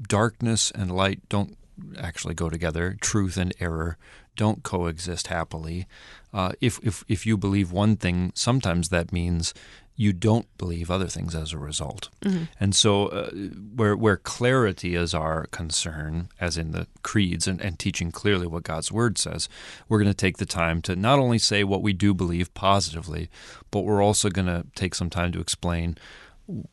darkness 0.00 0.70
and 0.70 0.94
light 0.94 1.20
don't 1.28 1.56
actually 1.98 2.34
go 2.34 2.50
together. 2.50 2.96
Truth 3.00 3.36
and 3.36 3.54
error 3.60 3.96
don't 4.36 4.62
coexist 4.62 5.28
happily. 5.28 5.86
Uh, 6.32 6.52
if, 6.60 6.78
if 6.82 7.04
if 7.08 7.26
you 7.26 7.36
believe 7.36 7.72
one 7.72 7.96
thing, 7.96 8.32
sometimes 8.34 8.90
that 8.90 9.12
means 9.12 9.54
you 9.98 10.12
don't 10.12 10.46
believe 10.58 10.92
other 10.92 11.08
things 11.08 11.34
as 11.34 11.52
a 11.52 11.58
result. 11.58 12.08
Mm-hmm. 12.22 12.44
And 12.60 12.74
so, 12.74 13.06
uh, 13.06 13.30
where 13.74 13.96
where 13.96 14.16
clarity 14.16 14.94
is 14.94 15.12
our 15.12 15.46
concern, 15.46 16.28
as 16.40 16.56
in 16.56 16.70
the 16.70 16.86
creeds 17.02 17.48
and, 17.48 17.60
and 17.60 17.78
teaching 17.78 18.12
clearly 18.12 18.46
what 18.46 18.62
God's 18.62 18.92
word 18.92 19.18
says, 19.18 19.48
we're 19.88 19.98
going 19.98 20.10
to 20.10 20.14
take 20.14 20.38
the 20.38 20.46
time 20.46 20.80
to 20.82 20.94
not 20.94 21.18
only 21.18 21.38
say 21.38 21.64
what 21.64 21.82
we 21.82 21.92
do 21.92 22.14
believe 22.14 22.54
positively, 22.54 23.28
but 23.72 23.80
we're 23.80 24.02
also 24.02 24.30
going 24.30 24.46
to 24.46 24.64
take 24.76 24.94
some 24.94 25.10
time 25.10 25.32
to 25.32 25.40
explain 25.40 25.98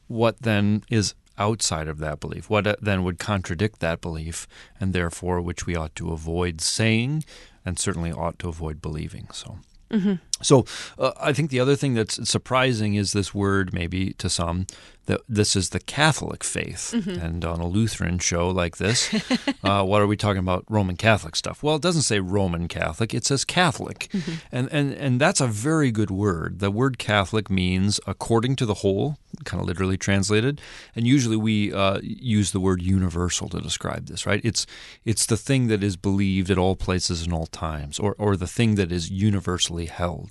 what 0.07 0.41
then 0.43 0.83
is 0.89 1.15
outside 1.37 1.87
of 1.87 1.99
that 1.99 2.19
belief, 2.19 2.49
what 2.49 2.67
uh, 2.67 2.75
then 2.81 3.03
would 3.03 3.19
contradict 3.19 3.79
that 3.79 4.01
belief, 4.01 4.47
and 4.79 4.93
therefore 4.93 5.41
which 5.41 5.65
we 5.65 5.75
ought 5.75 5.95
to 5.95 6.11
avoid 6.11 6.61
saying, 6.61 7.23
and 7.65 7.79
certainly 7.79 8.11
ought 8.11 8.39
to 8.39 8.49
avoid 8.49 8.81
believing. 8.81 9.27
So. 9.31 9.59
Mm-hmm. 9.91 10.13
So 10.41 10.65
uh, 10.99 11.11
I 11.19 11.31
think 11.31 11.49
the 11.49 11.61
other 11.61 11.75
thing 11.75 11.93
that's 11.93 12.29
surprising 12.29 12.95
is 12.95 13.13
this 13.13 13.33
word, 13.33 13.73
maybe 13.73 14.13
to 14.13 14.29
some, 14.29 14.67
that 15.05 15.21
this 15.29 15.55
is 15.55 15.69
the 15.69 15.79
Catholic 15.79 16.43
faith. 16.43 16.93
Mm-hmm. 16.95 17.23
And 17.23 17.45
on 17.45 17.59
a 17.59 17.67
Lutheran 17.67 18.19
show 18.19 18.49
like 18.49 18.77
this, 18.77 19.13
uh, 19.63 19.83
what 19.83 20.01
are 20.01 20.07
we 20.07 20.17
talking 20.17 20.39
about? 20.39 20.65
Roman 20.69 20.97
Catholic 20.97 21.35
stuff. 21.35 21.61
Well, 21.61 21.75
it 21.75 21.81
doesn't 21.81 22.03
say 22.03 22.19
Roman 22.19 22.67
Catholic; 22.67 23.13
it 23.13 23.25
says 23.25 23.45
Catholic, 23.45 24.09
mm-hmm. 24.11 24.33
and 24.51 24.69
and 24.71 24.93
and 24.93 25.21
that's 25.21 25.41
a 25.41 25.47
very 25.47 25.91
good 25.91 26.11
word. 26.11 26.59
The 26.59 26.71
word 26.71 26.97
Catholic 26.97 27.49
means 27.49 27.99
according 28.07 28.55
to 28.57 28.65
the 28.65 28.75
whole, 28.75 29.17
kind 29.43 29.61
of 29.61 29.67
literally 29.67 29.97
translated. 29.97 30.59
And 30.95 31.05
usually 31.07 31.37
we 31.37 31.73
uh, 31.73 31.99
use 32.01 32.51
the 32.51 32.59
word 32.59 32.81
universal 32.81 33.49
to 33.49 33.59
describe 33.59 34.07
this. 34.07 34.25
Right? 34.25 34.41
It's 34.43 34.65
it's 35.03 35.25
the 35.25 35.37
thing 35.37 35.67
that 35.67 35.83
is 35.83 35.97
believed 35.97 36.49
at 36.49 36.57
all 36.57 36.75
places 36.75 37.23
and 37.23 37.33
all 37.33 37.47
times, 37.47 37.99
or 37.99 38.15
or 38.17 38.35
the 38.35 38.47
thing 38.47 38.75
that 38.75 38.91
is 38.91 39.11
universally 39.11 39.85
held. 39.85 40.24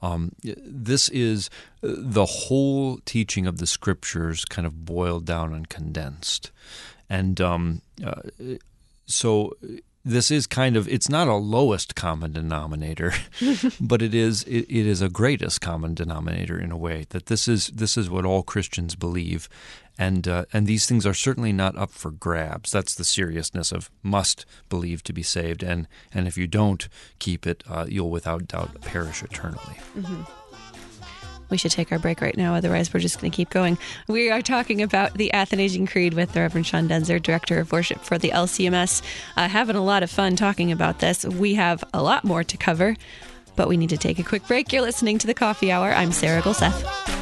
Um, 0.00 0.32
this 0.42 1.08
is 1.10 1.48
uh, 1.82 1.94
the 1.96 2.26
whole 2.26 2.98
teaching 3.04 3.46
of 3.46 3.58
the 3.58 3.66
scriptures 3.66 4.44
kind 4.44 4.66
of 4.66 4.84
boiled 4.84 5.24
down 5.24 5.54
and 5.54 5.68
condensed. 5.68 6.50
And 7.08 7.40
um, 7.40 7.82
uh, 8.04 8.22
so 9.06 9.56
this 10.04 10.30
is 10.30 10.46
kind 10.46 10.76
of 10.76 10.88
it's 10.88 11.08
not 11.08 11.28
a 11.28 11.34
lowest 11.34 11.94
common 11.94 12.32
denominator 12.32 13.12
but 13.80 14.02
it 14.02 14.14
is 14.14 14.42
it, 14.44 14.66
it 14.68 14.86
is 14.86 15.00
a 15.00 15.08
greatest 15.08 15.60
common 15.60 15.94
denominator 15.94 16.58
in 16.58 16.72
a 16.72 16.76
way 16.76 17.06
that 17.10 17.26
this 17.26 17.46
is 17.46 17.68
this 17.68 17.96
is 17.96 18.10
what 18.10 18.24
all 18.24 18.42
Christians 18.42 18.94
believe 18.94 19.48
and 19.98 20.26
uh, 20.26 20.44
and 20.52 20.66
these 20.66 20.86
things 20.86 21.06
are 21.06 21.14
certainly 21.14 21.52
not 21.52 21.76
up 21.76 21.90
for 21.90 22.10
grabs. 22.10 22.70
That's 22.70 22.94
the 22.94 23.04
seriousness 23.04 23.72
of 23.72 23.90
must 24.02 24.46
believe 24.68 25.02
to 25.04 25.12
be 25.12 25.22
saved, 25.22 25.62
and 25.62 25.86
and 26.14 26.26
if 26.26 26.38
you 26.38 26.46
don't 26.46 26.88
keep 27.18 27.46
it, 27.46 27.62
uh, 27.68 27.86
you'll 27.88 28.10
without 28.10 28.48
doubt 28.48 28.80
perish 28.80 29.22
eternally. 29.22 29.76
Mm-hmm. 29.96 30.41
We 31.52 31.58
should 31.58 31.70
take 31.70 31.92
our 31.92 31.98
break 31.98 32.22
right 32.22 32.34
now, 32.34 32.54
otherwise 32.54 32.94
we're 32.94 33.00
just 33.00 33.20
going 33.20 33.30
to 33.30 33.36
keep 33.36 33.50
going. 33.50 33.76
We 34.08 34.30
are 34.30 34.40
talking 34.40 34.80
about 34.80 35.12
the 35.12 35.30
Athanasian 35.34 35.86
Creed 35.86 36.14
with 36.14 36.32
the 36.32 36.40
Reverend 36.40 36.66
Sean 36.66 36.88
Daenzer, 36.88 37.22
Director 37.22 37.60
of 37.60 37.70
Worship 37.72 38.00
for 38.00 38.16
the 38.16 38.30
LCMS. 38.30 39.02
Uh, 39.36 39.48
having 39.48 39.76
a 39.76 39.84
lot 39.84 40.02
of 40.02 40.10
fun 40.10 40.34
talking 40.34 40.72
about 40.72 41.00
this. 41.00 41.26
We 41.26 41.52
have 41.54 41.84
a 41.92 42.02
lot 42.02 42.24
more 42.24 42.42
to 42.42 42.56
cover, 42.56 42.96
but 43.54 43.68
we 43.68 43.76
need 43.76 43.90
to 43.90 43.98
take 43.98 44.18
a 44.18 44.22
quick 44.22 44.46
break. 44.46 44.72
You're 44.72 44.80
listening 44.80 45.18
to 45.18 45.26
the 45.26 45.34
Coffee 45.34 45.70
Hour. 45.70 45.92
I'm 45.92 46.10
Sarah 46.10 46.40
Gulseth. 46.40 47.21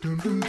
Welcome 0.00 0.46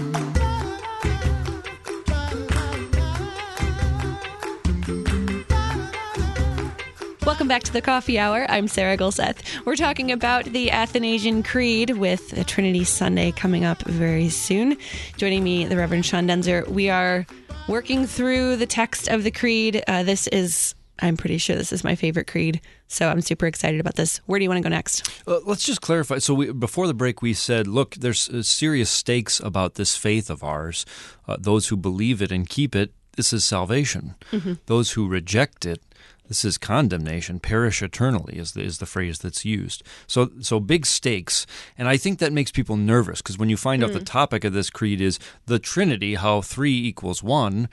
back 7.47 7.63
to 7.63 7.73
the 7.73 7.81
Coffee 7.83 8.19
Hour. 8.19 8.45
I'm 8.47 8.67
Sarah 8.67 8.95
Gulseth. 8.95 9.65
We're 9.65 9.75
talking 9.75 10.11
about 10.11 10.45
the 10.45 10.69
Athanasian 10.69 11.41
Creed 11.41 11.97
with 11.97 12.45
Trinity 12.45 12.83
Sunday 12.83 13.31
coming 13.31 13.65
up 13.65 13.81
very 13.81 14.29
soon. 14.29 14.77
Joining 15.17 15.43
me, 15.43 15.65
the 15.65 15.77
Reverend 15.77 16.05
Sean 16.05 16.27
Daenzer. 16.27 16.67
We 16.67 16.91
are 16.91 17.25
working 17.67 18.05
through 18.05 18.57
the 18.57 18.67
text 18.67 19.07
of 19.07 19.23
the 19.23 19.31
Creed. 19.31 19.83
Uh, 19.87 20.03
this 20.03 20.27
is 20.27 20.75
I'm 21.01 21.17
pretty 21.17 21.37
sure 21.37 21.55
this 21.55 21.73
is 21.73 21.83
my 21.83 21.95
favorite 21.95 22.27
creed. 22.27 22.61
So 22.89 23.07
I'm 23.07 23.21
super 23.21 23.45
excited 23.45 23.79
about 23.79 23.95
this. 23.95 24.17
Where 24.25 24.39
do 24.39 24.43
you 24.43 24.49
want 24.49 24.63
to 24.63 24.67
go 24.67 24.75
next? 24.75 25.21
Uh, 25.27 25.39
let's 25.45 25.63
just 25.63 25.79
clarify. 25.79 26.17
So 26.17 26.33
we, 26.33 26.51
before 26.51 26.87
the 26.87 26.95
break, 26.95 27.21
we 27.21 27.33
said, 27.33 27.67
look, 27.67 27.95
there's 27.95 28.27
uh, 28.29 28.41
serious 28.41 28.89
stakes 28.89 29.39
about 29.39 29.75
this 29.75 29.95
faith 29.95 30.29
of 30.29 30.43
ours. 30.43 30.87
Uh, 31.27 31.37
those 31.39 31.67
who 31.67 31.77
believe 31.77 32.19
it 32.19 32.31
and 32.31 32.49
keep 32.49 32.75
it, 32.75 32.91
this 33.15 33.31
is 33.31 33.45
salvation. 33.45 34.15
Mm-hmm. 34.31 34.53
Those 34.65 34.93
who 34.93 35.07
reject 35.07 35.67
it, 35.67 35.83
this 36.27 36.43
is 36.43 36.57
condemnation. 36.57 37.39
Perish 37.39 37.83
eternally 37.83 38.37
is 38.37 38.53
the, 38.53 38.61
is 38.61 38.79
the 38.79 38.85
phrase 38.87 39.19
that's 39.19 39.45
used. 39.45 39.83
So 40.07 40.29
so 40.39 40.59
big 40.59 40.85
stakes, 40.85 41.45
and 41.77 41.87
I 41.87 41.97
think 41.97 42.19
that 42.19 42.31
makes 42.31 42.51
people 42.51 42.77
nervous 42.77 43.21
because 43.21 43.37
when 43.37 43.49
you 43.49 43.57
find 43.57 43.81
mm. 43.81 43.85
out 43.85 43.93
the 43.93 43.99
mm. 43.99 44.05
topic 44.05 44.43
of 44.43 44.53
this 44.53 44.69
creed 44.69 45.01
is 45.01 45.19
the 45.47 45.59
Trinity, 45.59 46.15
how 46.15 46.41
three 46.41 46.87
equals 46.87 47.23
one 47.23 47.67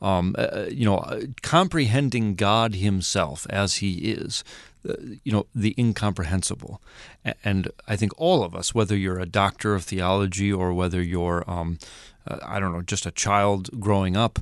um, 0.00 0.34
uh, 0.38 0.42
uh, 0.42 0.66
you 0.70 0.84
know, 0.84 1.22
comprehending 1.42 2.34
God 2.34 2.74
Himself 2.74 3.46
as 3.50 3.76
He 3.76 4.12
is, 4.12 4.44
uh, 4.88 4.94
you 5.24 5.32
know, 5.32 5.46
the 5.54 5.74
incomprehensible. 5.78 6.80
And 7.42 7.70
I 7.88 7.96
think 7.96 8.12
all 8.16 8.44
of 8.44 8.54
us, 8.54 8.74
whether 8.74 8.96
you're 8.96 9.20
a 9.20 9.26
doctor 9.26 9.74
of 9.74 9.84
theology 9.84 10.52
or 10.52 10.72
whether 10.72 11.02
you're, 11.02 11.48
um, 11.50 11.78
uh, 12.26 12.38
I 12.44 12.60
don't 12.60 12.72
know, 12.72 12.82
just 12.82 13.06
a 13.06 13.10
child 13.10 13.80
growing 13.80 14.16
up, 14.16 14.38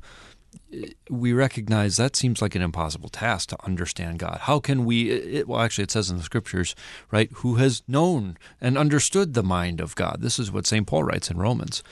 we 1.11 1.33
recognize 1.33 1.97
that 1.97 2.17
seems 2.17 2.41
like 2.41 2.55
an 2.55 2.63
impossible 2.63 3.09
task 3.09 3.51
to 3.51 3.65
understand 3.65 4.19
God. 4.19 4.39
How 4.43 4.61
can 4.61 4.85
we? 4.85 5.11
It, 5.11 5.49
well, 5.49 5.61
actually, 5.61 5.85
it 5.85 5.91
says 5.91 6.11
in 6.11 6.17
the 6.17 6.23
scriptures, 6.23 6.75
right? 7.11 7.31
Who 7.37 7.57
has 7.57 7.83
known 7.87 8.37
and 8.61 8.79
understood 8.79 9.35
the 9.35 9.43
mind 9.43 9.81
of 9.81 9.95
God? 9.95 10.19
This 10.21 10.39
is 10.39 10.51
what 10.51 10.67
St. 10.67 10.87
Paul 10.87 11.05
writes 11.05 11.31
in 11.31 11.39
Romans. 11.39 11.83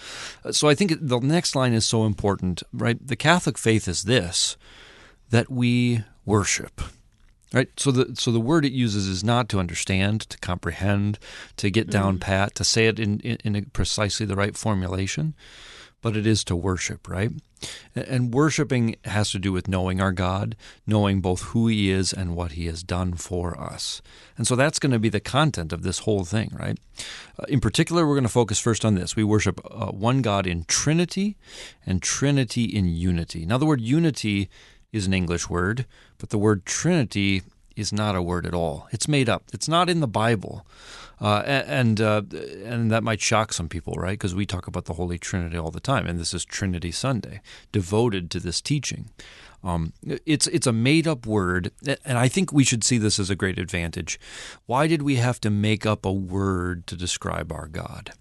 So 0.50 0.68
I 0.68 0.74
think 0.74 0.94
the 1.00 1.20
next 1.20 1.54
line 1.54 1.72
is 1.72 1.86
so 1.86 2.04
important, 2.04 2.62
right? 2.72 3.04
The 3.04 3.16
Catholic 3.16 3.58
faith 3.58 3.88
is 3.88 4.04
this 4.04 4.56
that 5.30 5.50
we 5.50 6.04
worship. 6.24 6.80
Right, 7.54 7.68
so 7.76 7.90
the 7.90 8.16
so 8.16 8.32
the 8.32 8.40
word 8.40 8.64
it 8.64 8.72
uses 8.72 9.06
is 9.06 9.22
not 9.22 9.50
to 9.50 9.58
understand, 9.58 10.22
to 10.22 10.38
comprehend, 10.38 11.18
to 11.58 11.68
get 11.68 11.90
down 11.90 12.16
mm. 12.16 12.20
pat, 12.22 12.54
to 12.54 12.64
say 12.64 12.86
it 12.86 12.98
in, 12.98 13.20
in, 13.20 13.36
in 13.44 13.66
precisely 13.74 14.24
the 14.24 14.36
right 14.36 14.56
formulation 14.56 15.34
but 16.02 16.16
it 16.16 16.26
is 16.26 16.44
to 16.44 16.56
worship, 16.56 17.08
right? 17.08 17.30
And 17.94 18.34
worshiping 18.34 18.96
has 19.04 19.30
to 19.30 19.38
do 19.38 19.52
with 19.52 19.68
knowing 19.68 20.00
our 20.00 20.12
God, 20.12 20.56
knowing 20.86 21.20
both 21.20 21.42
who 21.42 21.68
He 21.68 21.90
is 21.90 22.12
and 22.12 22.36
what 22.36 22.52
He 22.52 22.66
has 22.66 22.82
done 22.82 23.14
for 23.14 23.58
us. 23.58 24.02
And 24.36 24.46
so 24.46 24.56
that's 24.56 24.80
going 24.80 24.92
to 24.92 24.98
be 24.98 25.08
the 25.08 25.20
content 25.20 25.72
of 25.72 25.82
this 25.82 26.00
whole 26.00 26.24
thing, 26.24 26.50
right? 26.58 26.78
Uh, 27.38 27.44
in 27.48 27.60
particular, 27.60 28.06
we're 28.06 28.16
going 28.16 28.24
to 28.24 28.28
focus 28.28 28.58
first 28.58 28.84
on 28.84 28.96
this. 28.96 29.16
We 29.16 29.24
worship 29.24 29.60
uh, 29.70 29.86
one 29.86 30.22
God 30.22 30.46
in 30.46 30.64
Trinity 30.64 31.36
and 31.86 32.02
Trinity 32.02 32.64
in 32.64 32.88
unity. 32.88 33.46
Now, 33.46 33.58
the 33.58 33.66
word 33.66 33.80
unity 33.80 34.50
is 34.92 35.06
an 35.06 35.14
English 35.14 35.48
word, 35.48 35.86
but 36.18 36.30
the 36.30 36.38
word 36.38 36.66
Trinity 36.66 37.42
is 37.76 37.92
not 37.92 38.16
a 38.16 38.22
word 38.22 38.46
at 38.46 38.54
all. 38.54 38.88
It's 38.90 39.08
made 39.08 39.28
up. 39.28 39.44
It's 39.52 39.68
not 39.68 39.88
in 39.88 40.00
the 40.00 40.08
Bible, 40.08 40.66
uh, 41.20 41.42
and 41.46 42.00
uh, 42.00 42.22
and 42.64 42.90
that 42.90 43.02
might 43.02 43.20
shock 43.20 43.52
some 43.52 43.68
people, 43.68 43.94
right? 43.94 44.18
Because 44.18 44.34
we 44.34 44.46
talk 44.46 44.66
about 44.66 44.86
the 44.86 44.94
Holy 44.94 45.18
Trinity 45.18 45.56
all 45.56 45.70
the 45.70 45.80
time, 45.80 46.06
and 46.06 46.18
this 46.18 46.34
is 46.34 46.44
Trinity 46.44 46.90
Sunday, 46.90 47.40
devoted 47.70 48.30
to 48.30 48.40
this 48.40 48.60
teaching. 48.60 49.10
Um, 49.64 49.92
it's 50.26 50.46
it's 50.48 50.66
a 50.66 50.72
made 50.72 51.06
up 51.06 51.26
word, 51.26 51.70
and 52.04 52.18
I 52.18 52.28
think 52.28 52.52
we 52.52 52.64
should 52.64 52.82
see 52.82 52.98
this 52.98 53.18
as 53.18 53.30
a 53.30 53.36
great 53.36 53.58
advantage. 53.58 54.18
Why 54.66 54.86
did 54.86 55.02
we 55.02 55.16
have 55.16 55.40
to 55.42 55.50
make 55.50 55.86
up 55.86 56.04
a 56.04 56.12
word 56.12 56.86
to 56.88 56.96
describe 56.96 57.52
our 57.52 57.68
God? 57.68 58.12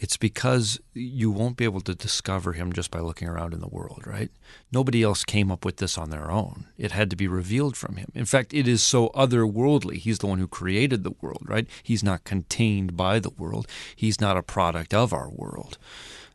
It's 0.00 0.16
because 0.16 0.80
you 0.94 1.30
won't 1.30 1.58
be 1.58 1.64
able 1.64 1.82
to 1.82 1.94
discover 1.94 2.54
him 2.54 2.72
just 2.72 2.90
by 2.90 3.00
looking 3.00 3.28
around 3.28 3.52
in 3.52 3.60
the 3.60 3.68
world, 3.68 4.04
right? 4.06 4.30
Nobody 4.72 5.02
else 5.02 5.24
came 5.24 5.52
up 5.52 5.62
with 5.62 5.76
this 5.76 5.98
on 5.98 6.08
their 6.08 6.30
own. 6.30 6.68
It 6.78 6.92
had 6.92 7.10
to 7.10 7.16
be 7.16 7.28
revealed 7.28 7.76
from 7.76 7.96
him. 7.96 8.10
In 8.14 8.24
fact, 8.24 8.54
it 8.54 8.66
is 8.66 8.82
so 8.82 9.10
otherworldly. 9.10 9.96
He's 9.96 10.20
the 10.20 10.26
one 10.26 10.38
who 10.38 10.48
created 10.48 11.04
the 11.04 11.14
world, 11.20 11.42
right? 11.44 11.66
He's 11.82 12.02
not 12.02 12.24
contained 12.24 12.96
by 12.96 13.18
the 13.18 13.28
world, 13.28 13.68
he's 13.94 14.22
not 14.22 14.38
a 14.38 14.42
product 14.42 14.94
of 14.94 15.12
our 15.12 15.28
world 15.28 15.76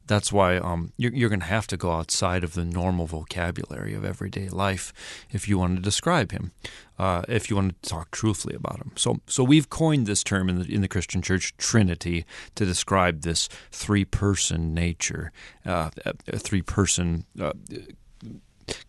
that's 0.07 0.31
why 0.31 0.57
um, 0.57 0.91
you're, 0.97 1.13
you're 1.13 1.29
going 1.29 1.39
to 1.39 1.45
have 1.45 1.67
to 1.67 1.77
go 1.77 1.91
outside 1.91 2.43
of 2.43 2.53
the 2.53 2.65
normal 2.65 3.07
vocabulary 3.07 3.93
of 3.93 4.05
everyday 4.05 4.49
life 4.49 4.93
if 5.31 5.47
you 5.47 5.57
want 5.57 5.75
to 5.77 5.81
describe 5.81 6.31
him, 6.31 6.51
uh, 6.99 7.23
if 7.27 7.49
you 7.49 7.55
want 7.55 7.81
to 7.81 7.89
talk 7.89 8.11
truthfully 8.11 8.55
about 8.55 8.77
him. 8.77 8.91
So, 8.95 9.19
so 9.27 9.43
we've 9.43 9.69
coined 9.69 10.05
this 10.05 10.23
term 10.23 10.49
in 10.49 10.59
the, 10.59 10.73
in 10.73 10.81
the 10.81 10.87
Christian 10.87 11.21
church, 11.21 11.55
Trinity, 11.57 12.25
to 12.55 12.65
describe 12.65 13.21
this 13.21 13.49
three-person 13.71 14.73
nature, 14.73 15.31
uh, 15.65 15.89
a 16.05 16.37
three-person. 16.37 17.25
Uh, 17.39 17.53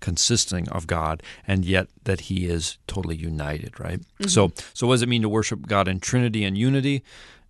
consisting 0.01 0.67
of 0.71 0.87
God, 0.87 1.23
and 1.47 1.63
yet 1.63 1.89
that 2.05 2.21
He 2.21 2.47
is 2.47 2.79
totally 2.87 3.15
united, 3.17 3.79
right? 3.79 4.01
Mm-hmm. 4.01 4.29
So, 4.29 4.53
so 4.73 4.87
what 4.87 4.95
does 4.95 5.03
it 5.03 5.09
mean 5.09 5.21
to 5.21 5.29
worship 5.29 5.67
God 5.67 5.87
in 5.87 6.01
Trinity 6.01 6.45
and 6.45 6.57
unity? 6.57 7.03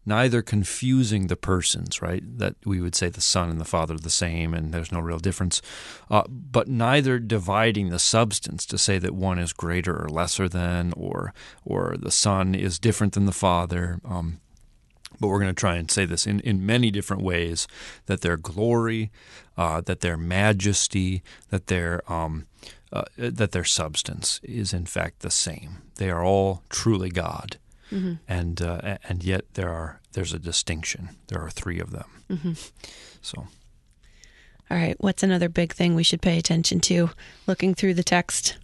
Neither 0.06 0.40
confusing 0.40 1.26
the 1.26 1.36
persons, 1.36 2.00
right? 2.00 2.22
That 2.38 2.54
we 2.64 2.80
would 2.80 2.94
say 2.94 3.08
the 3.08 3.20
Son 3.20 3.50
and 3.50 3.60
the 3.60 3.64
Father 3.64 3.94
are 3.94 3.98
the 3.98 4.08
same 4.08 4.54
and 4.54 4.72
there's 4.72 4.92
no 4.92 5.00
real 5.00 5.18
difference, 5.18 5.60
uh, 6.08 6.22
but 6.28 6.68
neither 6.68 7.18
dividing 7.18 7.90
the 7.90 7.98
substance 7.98 8.64
to 8.66 8.78
say 8.78 8.98
that 8.98 9.14
one 9.14 9.38
is 9.38 9.52
greater 9.52 10.04
or 10.04 10.08
lesser 10.08 10.48
than, 10.48 10.92
or 10.96 11.34
or 11.64 11.96
the 11.98 12.12
Son 12.12 12.54
is 12.54 12.78
different 12.78 13.14
than 13.14 13.26
the 13.26 13.32
Father. 13.32 14.00
Um, 14.04 14.40
but 15.18 15.28
we're 15.28 15.40
going 15.40 15.54
to 15.54 15.60
try 15.60 15.76
and 15.76 15.90
say 15.90 16.04
this 16.04 16.26
in, 16.26 16.40
in 16.40 16.64
many 16.64 16.90
different 16.90 17.22
ways 17.22 17.66
that 18.04 18.20
their 18.20 18.36
glory, 18.36 19.10
uh, 19.56 19.80
that 19.82 20.00
their 20.00 20.16
majesty, 20.16 21.22
that 21.48 21.68
their 21.68 22.00
um, 22.12 22.46
uh, 22.92 23.04
that 23.16 23.52
their 23.52 23.64
substance 23.64 24.40
is 24.42 24.72
in 24.72 24.86
fact 24.86 25.20
the 25.20 25.30
same. 25.30 25.82
They 25.96 26.10
are 26.10 26.22
all 26.22 26.62
truly 26.68 27.10
God 27.10 27.58
mm-hmm. 27.90 28.14
and 28.28 28.60
uh, 28.62 28.98
and 29.08 29.24
yet 29.24 29.44
there 29.54 29.70
are 29.70 30.00
there's 30.12 30.32
a 30.32 30.38
distinction. 30.38 31.10
There 31.28 31.40
are 31.40 31.50
three 31.50 31.80
of 31.80 31.90
them. 31.90 32.10
Mm-hmm. 32.30 32.52
So. 33.22 33.46
All 34.68 34.76
right. 34.76 34.96
What's 34.98 35.22
another 35.22 35.48
big 35.48 35.72
thing 35.72 35.94
we 35.94 36.02
should 36.02 36.20
pay 36.20 36.38
attention 36.38 36.80
to 36.80 37.10
looking 37.46 37.74
through 37.74 37.94
the 37.94 38.02
text? 38.02 38.56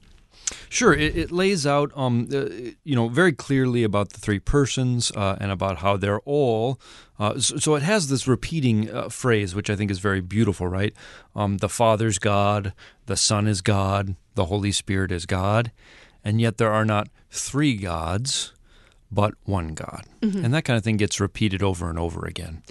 Sure, 0.69 0.93
it, 0.93 1.17
it 1.17 1.31
lays 1.31 1.67
out, 1.67 1.93
um, 1.95 2.29
uh, 2.33 2.47
you 2.85 2.95
know, 2.95 3.09
very 3.09 3.33
clearly 3.33 3.85
about 3.85 4.11
the 4.11 4.21
three 4.21 4.38
persons 4.38 5.11
uh, 5.12 5.37
and 5.41 5.50
about 5.50 5.79
how 5.79 5.97
they're 5.97 6.21
all. 6.21 6.81
Uh, 7.19 7.38
so, 7.38 7.57
so, 7.57 7.75
it 7.75 7.83
has 7.83 8.09
this 8.09 8.26
repeating 8.26 8.91
uh, 8.91 9.09
phrase, 9.09 9.55
which 9.55 9.71
I 9.71 9.76
think 9.76 9.91
is 9.91 9.99
very 9.99 10.21
beautiful, 10.21 10.67
right? 10.67 10.95
Um, 11.37 11.59
the 11.59 11.69
Father's 11.69 12.19
God, 12.19 12.73
the 13.07 13.17
Son 13.17 13.47
is 13.47 13.61
God, 13.61 14.17
the 14.35 14.47
Holy 14.47 14.73
Spirit 14.73 15.12
is 15.12 15.26
God, 15.26 15.71
and 16.25 16.41
yet 16.41 16.59
there 16.59 16.73
are 16.73 16.85
not 16.85 17.09
three 17.31 17.76
gods, 17.76 18.52
but 19.12 19.35
one 19.45 19.75
God. 19.75 20.04
Mm-hmm. 20.21 20.45
And 20.45 20.54
that 20.54 20.64
kind 20.64 20.76
of 20.76 20.85
thing 20.85 20.97
gets 20.97 21.21
repeated 21.21 21.62
over 21.62 21.90
and 21.90 21.99
over 21.99 22.25
again. 22.25 22.62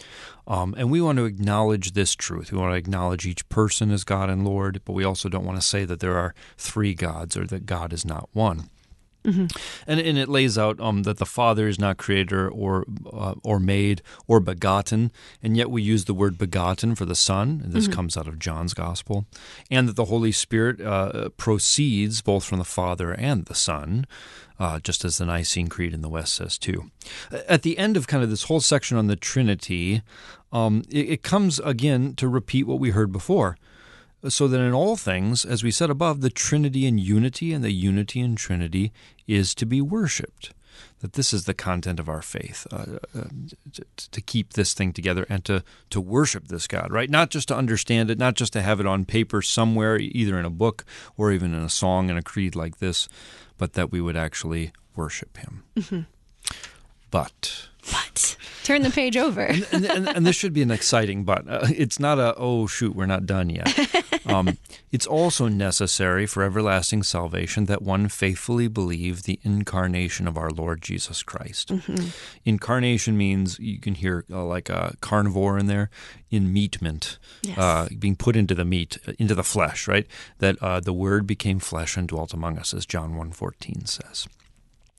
Um, 0.48 0.74
and 0.77 0.89
we 0.89 1.01
want 1.01 1.17
to 1.19 1.25
acknowledge 1.25 1.93
this 1.93 2.15
truth. 2.15 2.51
We 2.51 2.57
want 2.57 2.74
to 2.74 2.77
acknowledge 2.77 3.25
each 3.25 3.48
person 3.48 3.91
as 3.91 4.03
God 4.03 4.29
and 4.29 4.45
Lord, 4.45 4.81
but 4.83 4.94
we 4.94 5.03
also 5.03 5.29
don't 5.29 5.46
want 5.46 5.61
to 5.61 5.65
say 5.65 5.85
that 5.85 6.00
there 6.00 6.18
are 6.18 6.33
three 6.57 6.94
gods 6.94 7.37
or 7.37 7.46
that 7.48 7.65
God 7.65 7.94
is 7.94 8.03
not 8.03 8.29
one. 8.33 8.70
Mm-hmm. 9.24 9.46
And, 9.88 10.00
and 10.00 10.18
it 10.18 10.29
lays 10.29 10.57
out 10.57 10.79
um, 10.79 11.03
that 11.03 11.18
the 11.18 11.25
Father 11.25 11.68
is 11.68 11.79
not 11.79 11.98
creator 11.98 12.50
or 12.50 12.86
uh, 13.12 13.36
or 13.44 13.60
made 13.60 14.01
or 14.27 14.40
begotten, 14.40 15.12
and 15.44 15.55
yet 15.55 15.70
we 15.70 15.81
use 15.81 16.05
the 16.05 16.14
word 16.14 16.38
begotten 16.38 16.96
for 16.96 17.05
the 17.05 17.16
Son. 17.16 17.62
And 17.64 17.74
this 17.74 17.86
mm-hmm. 17.86 17.94
comes 17.94 18.18
out 18.18 18.27
of 18.27 18.40
John's 18.40 18.74
Gospel, 18.74 19.25
and 19.70 19.88
that 19.88 19.96
the 19.96 20.05
Holy 20.05 20.31
Spirit 20.31 20.81
uh, 20.81 21.29
proceeds 21.38 22.22
both 22.22 22.44
from 22.44 22.57
the 22.57 22.66
Father 22.66 23.12
and 23.14 23.46
the 23.46 23.55
Son 23.55 24.05
uh, 24.62 24.79
just 24.79 25.03
as 25.03 25.18
the 25.18 25.25
Nicene 25.25 25.68
Creed 25.68 25.92
in 25.92 26.01
the 26.01 26.10
West 26.10 26.36
says 26.36 26.60
too. 26.60 26.92
At 27.48 27.64
the 27.64 27.79
end 27.79 27.98
of 27.98 28.05
kind 28.05 28.24
of 28.24 28.29
this 28.29 28.44
whole 28.44 28.60
section 28.60 28.96
on 28.96 29.07
the 29.07 29.16
Trinity, 29.16 30.03
um, 30.51 30.84
it, 30.88 31.10
it 31.10 31.24
comes 31.24 31.57
again 31.60 32.14
to 32.18 32.27
repeat 32.27 32.68
what 32.68 32.79
we 32.79 32.92
heard 32.92 33.12
before. 33.12 33.57
So 34.29 34.48
that 34.48 34.60
in 34.60 34.74
all 34.74 34.98
things, 34.98 35.46
as 35.46 35.64
we 35.64 35.72
said 35.72 35.90
above, 35.90 36.22
the 36.22 36.29
Trinity 36.29 36.86
and 36.86 37.00
unity 37.00 37.53
and 37.53 37.64
the 37.64 37.72
unity 37.72 38.22
and 38.22 38.38
Trinity 38.38 38.92
is 39.27 39.55
to 39.55 39.66
be 39.66 39.81
worshiped 39.81 40.53
that 41.01 41.14
this 41.14 41.34
is 41.34 41.46
the 41.46 41.53
content 41.53 42.00
of 42.00 42.07
our 42.07 42.22
faith, 42.22 42.68
uh, 42.72 43.00
uh, 43.18 43.24
to, 43.74 43.84
to, 44.12 44.22
keep 44.22 44.53
this 44.53 44.74
thing 44.74 44.94
together 44.94 45.25
and 45.29 45.44
to, 45.46 45.64
to 45.90 46.00
worship 46.00 46.48
this 46.48 46.68
God, 46.68 46.92
right? 46.92 47.10
Not 47.10 47.29
just 47.31 47.48
to 47.50 47.55
understand 47.55 48.12
it, 48.12 48.20
not 48.20 48.36
just 48.36 48.53
to 48.53 48.62
have 48.62 48.79
it 48.79 48.86
on 48.86 49.05
paper 49.05 49.42
somewhere, 49.42 49.98
either 49.98 50.40
in 50.40 50.46
a 50.46 50.51
book 50.51 50.86
or 51.18 51.31
even 51.31 51.53
in 51.53 51.64
a 51.64 51.70
song 51.70 52.10
and 52.10 52.20
a 52.20 52.22
creed 52.22 52.55
like 52.55 52.77
this, 52.77 53.10
but 53.57 53.74
that 53.74 53.92
we 53.92 54.00
would 54.00 54.16
actually 54.16 54.72
worship 54.96 55.38
him. 55.38 55.64
Mm-hmm. 55.75 56.01
But. 57.10 57.68
But. 57.92 58.38
Turn 58.64 58.84
the 58.84 58.92
page 58.92 59.18
over. 59.18 59.42
and, 59.42 59.68
and, 59.72 59.86
and, 59.86 60.07
and, 60.07 60.25
this 60.25 60.36
should 60.36 60.53
be 60.53 60.62
an 60.62 60.72
exciting 60.72 61.24
but. 61.24 61.48
Uh, 61.48 61.68
it's 61.75 62.00
not 62.00 62.20
a, 62.20 62.36
oh, 62.38 62.68
shoot, 62.68 62.96
we're 62.96 63.07
not 63.07 63.25
done 63.25 63.50
yet. 63.50 63.68
Um, 64.25 64.57
it's 64.92 65.07
also 65.07 65.48
necessary 65.48 66.25
for 66.25 66.44
everlasting 66.44 67.03
salvation 67.03 67.66
that 67.66 67.81
one 67.81 68.07
faithfully 68.07 68.68
believe 68.68 69.24
the 69.24 69.40
incarnation 69.44 70.27
of 70.27 70.38
our 70.38 70.50
Lord 70.50 70.81
Jesus 70.81 71.24
Christ. 71.24 71.70
Mm-hmm. 71.70 72.10
Incarnation 72.46 73.18
means 73.18 73.60
you 73.60 73.79
can 73.79 73.96
hear 73.96 74.25
uh, 74.29 74.44
like 74.44 74.70
a 74.70 74.96
carnivore 75.01 75.57
in 75.57 75.68
there, 75.68 75.90
in 76.29 76.51
meatment, 76.53 77.18
yes. 77.42 77.57
uh, 77.57 77.88
being 77.98 78.16
put 78.16 78.36
into 78.36 78.55
the 78.55 78.66
meat, 78.66 78.98
uh, 79.07 79.14
into 79.20 79.36
the 79.36 79.44
flesh, 79.44 79.88
right? 79.88 80.07
That 80.40 80.62
uh, 80.62 80.79
the 80.79 80.94
Word 80.94 81.27
became 81.27 81.60
flesh 81.60 81.98
and 81.98 82.07
dwelt 82.07 82.34
among 82.34 82.57
us, 82.57 82.74
as 82.74 82.86
John 82.86 83.14
1.14 83.16 83.88
says. 83.88 84.27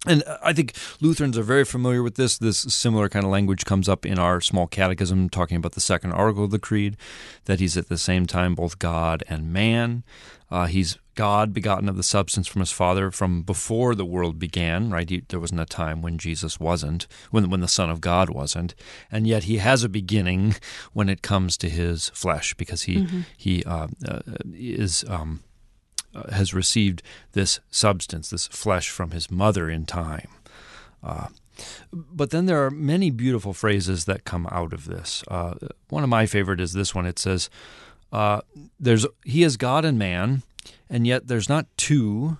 And 0.05 0.25
I 0.43 0.53
think 0.53 0.75
Lutherans 1.01 1.39
are 1.39 1.45
very 1.45 1.65
familiar 1.65 2.03
with 2.03 2.17
this. 2.17 2.37
This 2.37 2.59
similar 2.59 3.09
kind 3.09 3.25
of 3.25 3.31
language 3.31 3.65
comes 3.65 3.89
up 3.89 4.05
in 4.05 4.19
our 4.19 4.41
small 4.41 4.67
catechism, 4.67 5.29
talking 5.29 5.57
about 5.57 5.73
the 5.73 5.81
second 5.81 6.13
article 6.13 6.45
of 6.45 6.51
the 6.51 6.59
Creed, 6.59 6.97
that 7.45 7.61
he's 7.61 7.77
at 7.77 7.89
the 7.89 7.99
same 7.99 8.27
time 8.27 8.57
both 8.57 8.81
God 8.81 9.23
and 9.29 9.53
man. 9.53 10.03
Uh, 10.51 10.67
he's 10.67 10.99
God, 11.15 11.55
begotten 11.55 11.89
of 11.89 11.97
the 11.97 12.03
substance 12.03 12.49
from 12.49 12.61
his 12.61 12.73
Father 12.73 13.13
from 13.13 13.43
before 13.43 13.95
the 13.95 14.05
world 14.05 14.41
began, 14.41 14.91
right? 14.91 15.09
He, 15.09 15.23
there 15.29 15.41
wasn't 15.41 15.61
a 15.61 15.67
time 15.67 16.03
when 16.03 16.19
Jesus 16.19 16.59
wasn't, 16.59 17.07
when, 17.31 17.49
when 17.49 17.61
the 17.61 17.69
Son 17.69 17.89
of 17.89 18.01
God 18.01 18.29
wasn't. 18.29 18.75
And 19.11 19.27
yet 19.27 19.45
he 19.45 19.59
has 19.59 19.85
a 19.85 19.89
beginning 19.89 20.57
when 20.93 21.09
it 21.09 21.23
comes 21.23 21.57
to 21.59 21.71
his 21.71 22.09
flesh, 22.09 22.55
because 22.55 22.83
he, 22.83 22.97
mm-hmm. 22.97 23.21
he 23.37 23.63
uh, 23.65 23.87
uh, 24.07 24.21
is. 24.53 25.05
Um, 25.07 25.45
uh, 26.15 26.31
has 26.33 26.55
received 26.55 27.03
this 27.33 27.61
substance, 27.71 28.31
this 28.31 28.47
flesh 28.49 28.91
from 28.91 29.11
his 29.11 29.31
mother 29.31 29.71
in 29.71 29.87
time. 29.87 30.29
Uh, 31.03 31.29
but 31.93 32.31
then 32.31 32.47
there 32.47 32.65
are 32.65 32.71
many 32.71 33.11
beautiful 33.11 33.53
phrases 33.53 34.05
that 34.07 34.25
come 34.25 34.47
out 34.51 34.73
of 34.73 34.87
this. 34.87 35.23
Uh, 35.29 35.55
one 35.89 36.03
of 36.03 36.09
my 36.09 36.27
favorite 36.27 36.61
is 36.61 36.73
this 36.73 36.95
one. 36.95 37.07
It 37.07 37.19
says, 37.19 37.51
uh, 38.13 38.41
"There's 38.81 39.07
He 39.25 39.43
is 39.43 39.57
God 39.57 39.85
and 39.85 39.99
man, 39.99 40.43
and 40.89 41.07
yet 41.07 41.29
there's 41.29 41.49
not 41.49 41.67
two, 41.77 42.39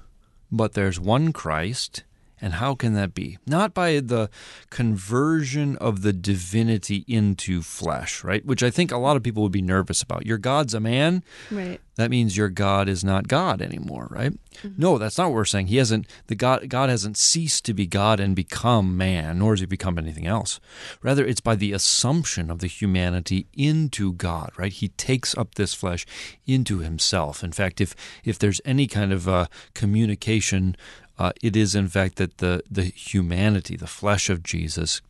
but 0.51 0.73
there's 0.73 0.99
one 0.99 1.33
Christ, 1.33 2.05
And 2.43 2.55
how 2.55 2.75
can 2.75 2.95
that 2.95 3.15
be? 3.15 3.39
Not 3.47 3.73
by 3.73 4.01
the 4.01 4.29
conversion 4.69 5.77
of 5.77 6.03
the 6.03 6.13
divinity 6.13 7.05
into 7.07 7.63
flesh, 7.63 8.25
right? 8.25 8.45
Which 8.45 8.65
I 8.65 8.71
think 8.71 8.91
a 8.91 8.99
lot 8.99 9.17
of 9.17 9.23
people 9.23 9.45
would 9.45 9.53
be 9.53 9.63
nervous 9.63 10.03
about. 10.03 10.27
Your 10.27 10.39
God's 10.39 10.75
a 10.75 10.81
man. 10.81 11.23
Right. 11.53 11.81
That 11.97 12.11
means 12.11 12.37
your 12.37 12.49
God 12.49 12.89
is 12.89 13.05
not 13.05 13.29
God 13.29 13.61
anymore, 13.61 14.09
right? 14.11 14.33
Mm-hmm. 14.33 14.81
No, 14.81 14.97
that's 14.99 15.19
not 15.19 15.29
what 15.29 15.35
we're 15.35 15.45
saying. 15.45 15.67
He 15.67 15.77
hasn't 15.77 16.07
the 16.27 16.35
God 16.35 16.69
God 16.69 16.89
hasn't 16.89 17.19
ceased 17.19 17.67
to 17.67 17.75
be 17.75 17.87
God 17.87 18.19
and 18.19 18.35
become 18.35 18.97
man, 18.97 19.39
nor 19.39 19.53
has 19.53 19.61
he 19.61 19.67
become 19.67 19.99
anything 19.99 20.27
else. 20.27 20.59
Rather, 21.03 21.25
it's 21.25 21.41
by 21.41 21.55
the 21.55 21.73
assumption 21.73 22.51
of 22.51 22.61
the 22.61 22.67
humanity 22.67 23.47
into 23.53 24.15
God, 24.15 24.53
right? 24.57 24.73
He 24.73 24.89
takes 24.89 25.37
up 25.37 25.55
this 25.55 25.75
flesh 25.75 26.07
into 26.47 26.79
himself. 26.79 27.45
In 27.45 27.53
fact, 27.53 27.81
if 27.81 27.95
if 28.25 28.39
there's 28.39 28.61
any 28.65 28.87
kind 28.87 29.13
of 29.13 29.29
uh, 29.29 29.47
communication 29.75 30.77
uh, 31.23 31.31
it 31.41 31.55
is, 31.55 31.77
in 31.77 31.87
fact, 31.87 32.17
that 32.17 32.39
the, 32.39 32.65
the 32.69 32.83
humanity, 32.83 33.77
the 33.77 33.87
flesh 33.87 34.29
of 34.29 34.43
Jesus, 34.43 35.01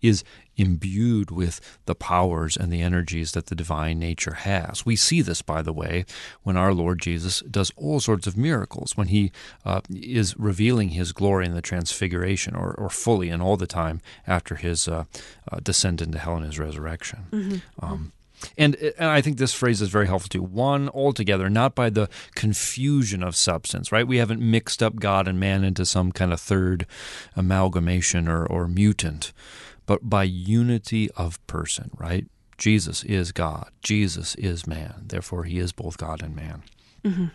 is 0.00 0.24
imbued 0.56 1.30
with 1.30 1.60
the 1.84 1.94
powers 1.94 2.56
and 2.56 2.72
the 2.72 2.80
energies 2.80 3.32
that 3.32 3.48
the 3.48 3.54
divine 3.54 3.98
nature 3.98 4.32
has. 4.32 4.86
We 4.86 4.96
see 4.96 5.20
this, 5.20 5.42
by 5.42 5.60
the 5.60 5.74
way, 5.74 6.06
when 6.44 6.56
our 6.56 6.72
Lord 6.72 6.98
Jesus 6.98 7.42
does 7.42 7.72
all 7.76 8.00
sorts 8.00 8.26
of 8.26 8.38
miracles, 8.38 8.96
when 8.96 9.08
he 9.08 9.32
uh, 9.66 9.82
is 9.90 10.34
revealing 10.38 10.90
his 10.90 11.12
glory 11.12 11.44
in 11.44 11.54
the 11.54 11.60
transfiguration, 11.60 12.56
or, 12.56 12.72
or 12.72 12.88
fully 12.88 13.28
and 13.28 13.42
all 13.42 13.58
the 13.58 13.66
time 13.66 14.00
after 14.26 14.54
his 14.54 14.88
uh, 14.88 15.04
uh, 15.52 15.60
descent 15.62 16.00
into 16.00 16.18
hell 16.18 16.36
and 16.36 16.46
his 16.46 16.58
resurrection. 16.58 17.26
Mm-hmm. 17.30 17.84
Um, 17.84 18.12
and, 18.56 18.74
and 18.76 19.08
I 19.10 19.20
think 19.20 19.38
this 19.38 19.52
phrase 19.52 19.80
is 19.82 19.88
very 19.88 20.06
helpful 20.06 20.28
too. 20.28 20.42
One 20.42 20.88
altogether, 20.90 21.50
not 21.50 21.74
by 21.74 21.90
the 21.90 22.08
confusion 22.34 23.22
of 23.22 23.36
substance, 23.36 23.92
right? 23.92 24.06
We 24.06 24.18
haven't 24.18 24.40
mixed 24.40 24.82
up 24.82 24.96
God 24.96 25.28
and 25.28 25.38
man 25.38 25.64
into 25.64 25.84
some 25.84 26.12
kind 26.12 26.32
of 26.32 26.40
third 26.40 26.86
amalgamation 27.36 28.28
or, 28.28 28.44
or 28.46 28.66
mutant, 28.66 29.32
but 29.86 30.08
by 30.08 30.24
unity 30.24 31.10
of 31.12 31.44
person, 31.46 31.90
right? 31.96 32.26
Jesus 32.58 33.02
is 33.04 33.32
God. 33.32 33.70
Jesus 33.82 34.34
is 34.34 34.66
man. 34.66 35.04
Therefore, 35.06 35.44
he 35.44 35.58
is 35.58 35.72
both 35.72 35.96
God 35.96 36.22
and 36.22 36.36
man. 36.36 36.62
Mm-hmm. 37.04 37.26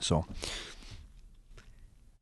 So, 0.00 0.24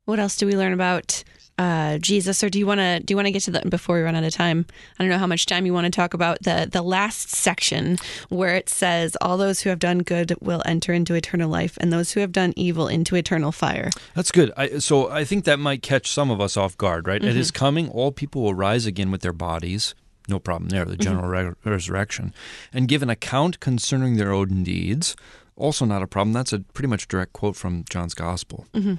what 0.05 0.19
else 0.19 0.35
do 0.35 0.47
we 0.47 0.57
learn 0.57 0.73
about 0.73 1.23
uh, 1.59 1.97
Jesus, 1.97 2.41
or 2.41 2.49
do 2.49 2.57
you 2.57 2.65
want 2.65 2.79
to 2.79 3.01
do 3.01 3.11
you 3.11 3.17
want 3.17 3.25
to 3.25 3.31
get 3.31 3.43
to 3.43 3.51
that 3.51 3.69
before 3.69 3.97
we 3.97 4.01
run 4.01 4.15
out 4.15 4.23
of 4.23 4.31
time? 4.33 4.65
I 4.97 5.03
don't 5.03 5.09
know 5.09 5.17
how 5.17 5.27
much 5.27 5.45
time 5.45 5.65
you 5.65 5.73
want 5.73 5.83
to 5.85 5.91
talk 5.91 6.13
about 6.13 6.41
the 6.43 6.69
the 6.71 6.81
last 6.81 7.31
section 7.31 7.97
where 8.29 8.55
it 8.55 8.69
says, 8.69 9.17
"All 9.19 9.35
those 9.35 9.59
who 9.59 9.69
have 9.69 9.79
done 9.79 9.99
good 9.99 10.33
will 10.39 10.63
enter 10.65 10.93
into 10.93 11.15
eternal 11.15 11.49
life, 11.49 11.77
and 11.81 11.91
those 11.91 12.13
who 12.13 12.21
have 12.21 12.31
done 12.31 12.53
evil 12.55 12.87
into 12.87 13.17
eternal 13.17 13.51
fire." 13.51 13.89
That's 14.15 14.31
good. 14.31 14.53
I, 14.55 14.79
so 14.79 15.11
I 15.11 15.25
think 15.25 15.43
that 15.43 15.59
might 15.59 15.81
catch 15.81 16.09
some 16.09 16.31
of 16.31 16.39
us 16.39 16.55
off 16.55 16.77
guard, 16.77 17.07
right? 17.07 17.19
Mm-hmm. 17.19 17.29
At 17.29 17.35
His 17.35 17.51
coming, 17.51 17.89
all 17.89 18.13
people 18.13 18.41
will 18.41 18.53
rise 18.53 18.85
again 18.85 19.11
with 19.11 19.21
their 19.21 19.33
bodies. 19.33 19.95
No 20.29 20.39
problem 20.39 20.69
there. 20.69 20.85
The 20.85 20.93
mm-hmm. 20.93 21.01
general 21.01 21.29
mm-hmm. 21.29 21.69
re- 21.69 21.73
resurrection, 21.73 22.33
and 22.71 22.87
give 22.87 23.03
an 23.03 23.09
account 23.09 23.59
concerning 23.59 24.15
their 24.15 24.31
own 24.31 24.63
deeds. 24.63 25.17
Also, 25.57 25.83
not 25.83 26.01
a 26.01 26.07
problem. 26.07 26.31
That's 26.31 26.53
a 26.53 26.59
pretty 26.59 26.87
much 26.87 27.09
direct 27.09 27.33
quote 27.33 27.57
from 27.57 27.83
John's 27.89 28.13
Gospel. 28.13 28.65
Mm-hmm. 28.73 28.93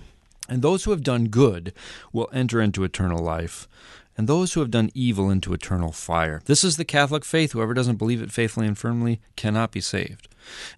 And 0.50 0.60
those 0.60 0.84
who 0.84 0.90
have 0.90 1.02
done 1.02 1.28
good 1.28 1.72
will 2.12 2.28
enter 2.32 2.60
into 2.60 2.84
eternal 2.84 3.22
life, 3.22 3.68
and 4.16 4.28
those 4.28 4.52
who 4.52 4.60
have 4.60 4.70
done 4.70 4.90
evil 4.92 5.30
into 5.30 5.54
eternal 5.54 5.92
fire. 5.92 6.42
This 6.44 6.64
is 6.64 6.76
the 6.76 6.84
Catholic 6.84 7.24
faith. 7.24 7.52
Whoever 7.52 7.72
doesn't 7.72 7.96
believe 7.96 8.20
it 8.20 8.32
faithfully 8.32 8.66
and 8.66 8.76
firmly 8.76 9.20
cannot 9.36 9.70
be 9.70 9.80
saved. 9.80 10.28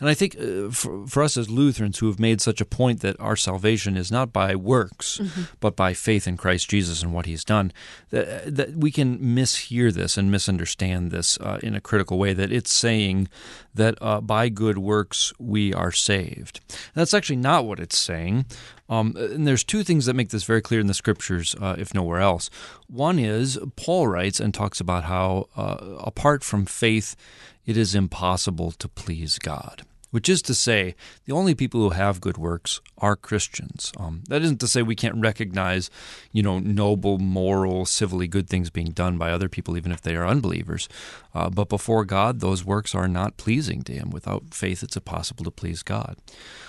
And 0.01 0.09
I 0.09 0.15
think 0.15 0.37
uh, 0.39 0.71
for, 0.71 1.07
for, 1.07 1.23
us 1.23 1.37
as 1.37 1.51
Lutherans 1.51 1.99
who 1.99 2.07
have 2.07 2.19
made 2.19 2.41
such 2.41 2.61
a 2.61 2.67
point 2.67 3.01
that 3.01 3.19
our 3.21 3.37
salvation 3.37 3.97
is 3.97 4.11
not 4.11 4.33
by 4.33 4.55
works, 4.55 5.19
mm-hmm. 5.19 5.43
but 5.61 5.77
by 5.77 5.95
faith 5.95 6.27
in 6.27 6.37
Christ 6.37 6.69
Jesus 6.69 7.03
and 7.03 7.13
what 7.13 7.27
he's 7.27 7.45
done, 7.45 7.73
that, 8.11 8.55
that 8.55 8.77
we 8.77 8.91
can 8.91 9.19
mishear 9.19 9.93
this 9.93 10.17
and 10.17 10.31
misunderstand 10.31 11.11
this 11.11 11.39
uh, 11.41 11.59
in 11.63 11.75
a 11.75 11.81
critical 11.81 12.19
way, 12.19 12.33
that 12.33 12.53
it's 12.53 12.73
saying 12.73 13.29
that 13.75 13.97
uh, 14.01 14.21
by 14.21 14.49
good 14.49 14.79
works 14.79 15.33
we 15.39 15.73
are 15.73 15.93
saved. 15.93 16.61
that's 16.95 17.15
actually 17.15 17.37
not 17.37 17.65
what 17.65 17.81
it's 17.81 17.99
saying. 17.99 18.45
Um, 18.93 19.17
and 19.17 19.47
there's 19.47 19.65
two 19.65 19.85
things 19.85 20.05
that 20.05 20.13
make 20.13 20.29
this 20.29 20.45
very 20.45 20.61
clear 20.61 20.79
in 20.79 20.87
the 20.87 20.93
scriptures, 20.93 21.57
uh, 21.59 21.77
if 21.79 21.95
nowhere 21.95 22.21
else. 22.21 22.51
One 22.89 23.19
is 23.19 23.59
Paul 23.75 24.07
writes 24.07 24.39
and 24.39 24.53
talks 24.53 24.81
about 24.81 25.05
how, 25.05 25.49
uh, 25.57 25.97
apart 25.99 26.45
from 26.45 26.67
faith, 26.67 27.17
it 27.65 27.79
is 27.79 27.95
impossible 27.95 28.71
to 28.73 28.89
please 28.89 29.39
God. 29.39 29.87
Which 30.13 30.29
is 30.29 30.43
to 30.43 30.55
say, 30.55 30.95
the 31.25 31.33
only 31.33 31.55
people 31.55 31.81
who 31.81 31.91
have 31.91 32.21
good 32.21 32.39
works 32.39 32.81
are 32.99 33.17
Christians. 33.17 33.93
Um, 33.97 34.23
that 34.29 34.43
isn't 34.43 34.61
to 34.61 34.69
say 34.69 34.83
we 34.83 34.95
can't 34.95 35.21
recognize, 35.21 35.91
you 36.33 36.43
know, 36.43 36.59
noble, 36.61 37.19
moral, 37.19 37.87
civilly 37.87 38.29
good 38.29 38.49
things 38.49 38.71
being 38.71 38.93
done 38.93 39.19
by 39.19 39.33
other 39.33 39.49
people, 39.49 39.77
even 39.77 39.91
if 39.91 40.03
they 40.03 40.15
are 40.15 40.27
unbelievers. 40.27 40.89
Uh, 41.35 41.49
but 41.49 41.69
before 41.69 42.05
God, 42.05 42.41
those 42.41 42.65
works 42.65 42.95
are 42.95 43.09
not 43.09 43.39
pleasing 43.39 43.83
to 43.85 43.93
Him. 43.93 44.11
Without 44.11 44.55
faith, 44.55 44.83
it's 44.83 44.97
impossible 44.97 45.45
to 45.45 45.51
please 45.51 45.83
God. 45.83 46.17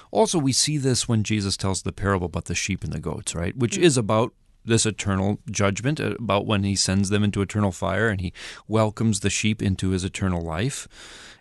Also, 0.09 0.39
we 0.39 0.53
see 0.53 0.77
this 0.77 1.07
when 1.07 1.23
Jesus 1.23 1.57
tells 1.57 1.81
the 1.81 1.91
parable 1.91 2.27
about 2.27 2.45
the 2.45 2.55
sheep 2.55 2.83
and 2.83 2.93
the 2.93 2.99
goats, 2.99 3.35
right? 3.35 3.57
Which 3.57 3.77
is 3.77 3.97
about 3.97 4.33
this 4.65 4.85
eternal 4.85 5.39
judgment 5.49 5.99
uh, 5.99 6.15
about 6.19 6.45
when 6.45 6.63
he 6.63 6.75
sends 6.75 7.09
them 7.09 7.23
into 7.23 7.41
eternal 7.41 7.71
fire 7.71 8.09
and 8.09 8.21
he 8.21 8.33
welcomes 8.67 9.19
the 9.19 9.29
sheep 9.29 9.61
into 9.61 9.89
his 9.89 10.03
eternal 10.03 10.41
life. 10.41 10.87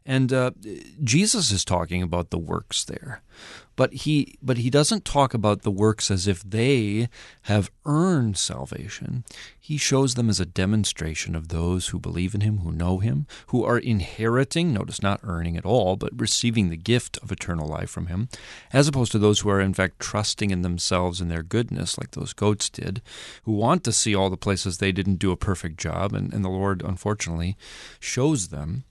And 0.05 0.33
uh, 0.33 0.51
Jesus 1.03 1.51
is 1.51 1.65
talking 1.65 2.03
about 2.03 2.31
the 2.31 2.39
works 2.39 2.85
there 2.85 3.23
but 3.77 3.93
he 3.93 4.39
but 4.43 4.59
he 4.59 4.71
doesn't 4.71 5.05
talk 5.05 5.35
about 5.35 5.63
the 5.63 5.71
works 5.71 6.11
as 6.11 6.27
if 6.27 6.43
they 6.43 7.09
have 7.43 7.71
earned 7.87 8.37
salvation. 8.37 9.25
He 9.59 9.77
shows 9.77 10.15
them 10.15 10.29
as 10.29 10.41
a 10.41 10.47
demonstration 10.47 11.35
of 11.35 11.49
those 11.49 11.89
who 11.89 11.99
believe 11.99 12.35
in 12.35 12.43
him 12.43 12.59
who 12.59 12.73
know 12.73 12.99
him 12.99 13.27
who 13.49 13.65
are 13.65 13.79
inheriting 13.79 14.73
notice 14.73 15.03
not 15.03 15.21
earning 15.23 15.57
at 15.57 15.65
all 15.65 15.97
but 15.97 16.19
receiving 16.19 16.69
the 16.69 16.77
gift 16.77 17.19
of 17.23 17.33
eternal 17.33 17.67
life 17.67 17.91
from 17.91 18.07
him 18.07 18.29
as 18.73 18.89
opposed 18.89 19.13
to 19.13 19.19
those 19.19 19.41
who 19.41 19.51
are 19.51 19.61
in 19.61 19.75
fact 19.75 20.01
trusting 20.01 20.51
in 20.51 20.63
themselves 20.63 21.21
and 21.21 21.31
their 21.31 21.43
goodness 21.43 21.97
like 21.97 22.11
those 22.13 22.33
goats 22.33 22.69
did 22.69 23.01
who 23.45 23.53
want 23.53 23.85
to 23.85 23.93
see 23.93 24.15
all 24.15 24.31
the 24.31 24.37
places 24.37 24.79
they 24.79 24.93
didn't 24.93 25.17
do 25.17 25.33
a 25.33 25.37
perfect 25.37 25.79
job. 25.79 26.13
And, 26.13 26.33
and 26.33 26.45
the 26.45 26.49
lord 26.49 26.83
unfortunately 26.83 27.57
shows 28.01 28.49
them 28.49 28.85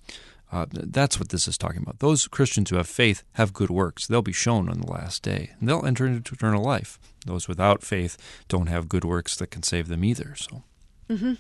uh, 0.52 0.66
that's 0.72 1.20
what 1.20 1.30
this 1.30 1.48
is 1.48 1.58
talking 1.58 1.82
about. 1.82 2.00
Those 2.00 2.28
Christians 2.28 2.70
who 2.70 2.76
have 2.76 2.88
faith 2.88 3.24
have 3.34 3.54
good 3.54 3.70
works. 3.70 4.08
They'll 4.08 4.22
be 4.22 4.34
shown 4.34 4.70
on 4.70 4.82
the 4.82 4.92
last 4.92 5.24
day, 5.24 5.52
and 5.60 5.70
they'll 5.70 5.86
enter 5.86 6.06
into 6.06 6.34
eternal 6.34 6.64
life. 6.64 7.00
Those 7.26 7.48
without 7.48 7.84
faith 7.84 8.18
don't 8.48 8.68
have 8.68 8.90
good 8.90 9.06
works 9.06 9.36
that 9.38 9.52
can 9.52 9.64
save 9.64 9.88
them 9.88 10.04
either. 10.04 10.36
So, 10.36 10.64
mm-hmm. 11.10 11.34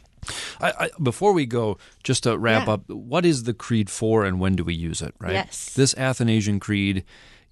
I, 0.64 0.74
I, 0.86 0.90
before 1.02 1.34
we 1.34 1.46
go, 1.46 1.78
just 2.04 2.24
to 2.24 2.38
wrap 2.38 2.68
yeah. 2.68 2.74
up, 2.74 2.90
what 2.90 3.26
is 3.26 3.44
the 3.44 3.54
creed 3.54 3.90
for, 3.90 4.24
and 4.24 4.40
when 4.40 4.56
do 4.56 4.64
we 4.64 4.74
use 4.74 5.02
it? 5.02 5.14
Right. 5.20 5.34
Yes. 5.34 5.74
This 5.74 5.94
Athanasian 5.98 6.60
Creed 6.60 7.04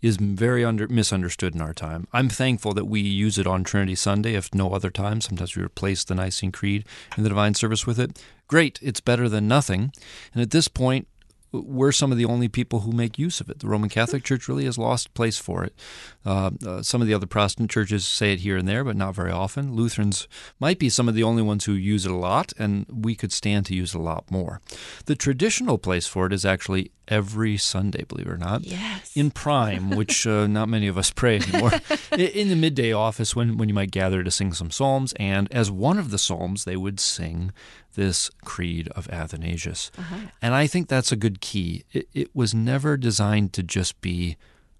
is 0.01 0.15
very 0.15 0.63
under, 0.63 0.87
misunderstood 0.87 1.55
in 1.55 1.61
our 1.61 1.73
time. 1.73 2.07
I'm 2.13 2.29
thankful 2.29 2.73
that 2.73 2.85
we 2.85 3.01
use 3.01 3.37
it 3.37 3.47
on 3.47 3.65
Trinity 3.65 3.95
Sunday, 3.95 4.35
if 4.35 4.53
no 4.55 4.71
other 4.71 4.89
time. 4.89 5.19
Sometimes 5.19 5.57
we 5.57 5.63
replace 5.63 6.05
the 6.05 6.15
Nicene 6.15 6.53
Creed 6.53 6.85
in 7.17 7.23
the 7.23 7.29
Divine 7.29 7.53
Service 7.53 7.85
with 7.85 7.99
it. 7.99 8.21
Great, 8.47 8.79
it's 8.81 9.01
better 9.01 9.27
than 9.27 9.47
nothing. 9.47 9.91
And 10.33 10.41
at 10.41 10.51
this 10.51 10.69
point, 10.69 11.07
we're 11.51 11.91
some 11.91 12.11
of 12.11 12.17
the 12.17 12.25
only 12.25 12.47
people 12.47 12.81
who 12.81 12.91
make 12.91 13.17
use 13.17 13.41
of 13.41 13.49
it. 13.49 13.59
The 13.59 13.67
Roman 13.67 13.89
Catholic 13.89 14.23
Church 14.23 14.47
really 14.47 14.65
has 14.65 14.77
lost 14.77 15.13
place 15.13 15.37
for 15.37 15.63
it. 15.63 15.73
Uh, 16.25 16.51
uh, 16.65 16.81
some 16.81 17.01
of 17.01 17.07
the 17.07 17.13
other 17.13 17.25
Protestant 17.25 17.71
churches 17.71 18.07
say 18.07 18.33
it 18.33 18.39
here 18.39 18.57
and 18.57 18.67
there, 18.67 18.83
but 18.83 18.95
not 18.95 19.15
very 19.15 19.31
often. 19.31 19.73
Lutherans 19.73 20.27
might 20.59 20.79
be 20.79 20.89
some 20.89 21.09
of 21.09 21.15
the 21.15 21.23
only 21.23 21.41
ones 21.41 21.65
who 21.65 21.73
use 21.73 22.05
it 22.05 22.11
a 22.11 22.15
lot, 22.15 22.53
and 22.59 22.85
we 22.91 23.15
could 23.15 23.31
stand 23.31 23.65
to 23.67 23.75
use 23.75 23.95
it 23.95 23.97
a 23.97 24.01
lot 24.01 24.29
more. 24.29 24.61
The 25.05 25.15
traditional 25.15 25.77
place 25.77 26.07
for 26.07 26.25
it 26.25 26.33
is 26.33 26.45
actually 26.45 26.91
every 27.09 27.57
Sunday, 27.57 28.03
believe 28.03 28.27
it 28.27 28.31
or 28.31 28.37
not. 28.37 28.63
Yes. 28.63 29.11
In 29.15 29.31
prime, 29.31 29.89
which 29.95 30.25
uh, 30.27 30.47
not 30.47 30.69
many 30.69 30.87
of 30.87 30.97
us 30.97 31.11
pray 31.11 31.37
anymore. 31.37 31.71
in 32.17 32.49
the 32.49 32.55
midday 32.55 32.93
office, 32.93 33.35
when, 33.35 33.57
when 33.57 33.67
you 33.67 33.75
might 33.75 33.91
gather 33.91 34.23
to 34.23 34.31
sing 34.31 34.53
some 34.53 34.71
psalms, 34.71 35.13
and 35.13 35.51
as 35.51 35.71
one 35.71 35.97
of 35.97 36.11
the 36.11 36.17
psalms, 36.17 36.63
they 36.63 36.77
would 36.77 36.99
sing 36.99 37.51
this 37.99 38.31
creed 38.45 38.87
of 38.95 39.09
Athanasius. 39.09 39.91
Uh-huh. 39.97 40.15
And 40.41 40.55
I 40.55 40.67
think 40.67 40.87
that's 40.87 41.11
a 41.11 41.17
good 41.17 41.41
key. 41.41 41.83
It, 41.91 42.07
it 42.13 42.33
was 42.33 42.53
never 42.53 42.95
designed 42.95 43.51
to 43.53 43.61
just 43.61 43.99
be 43.99 44.37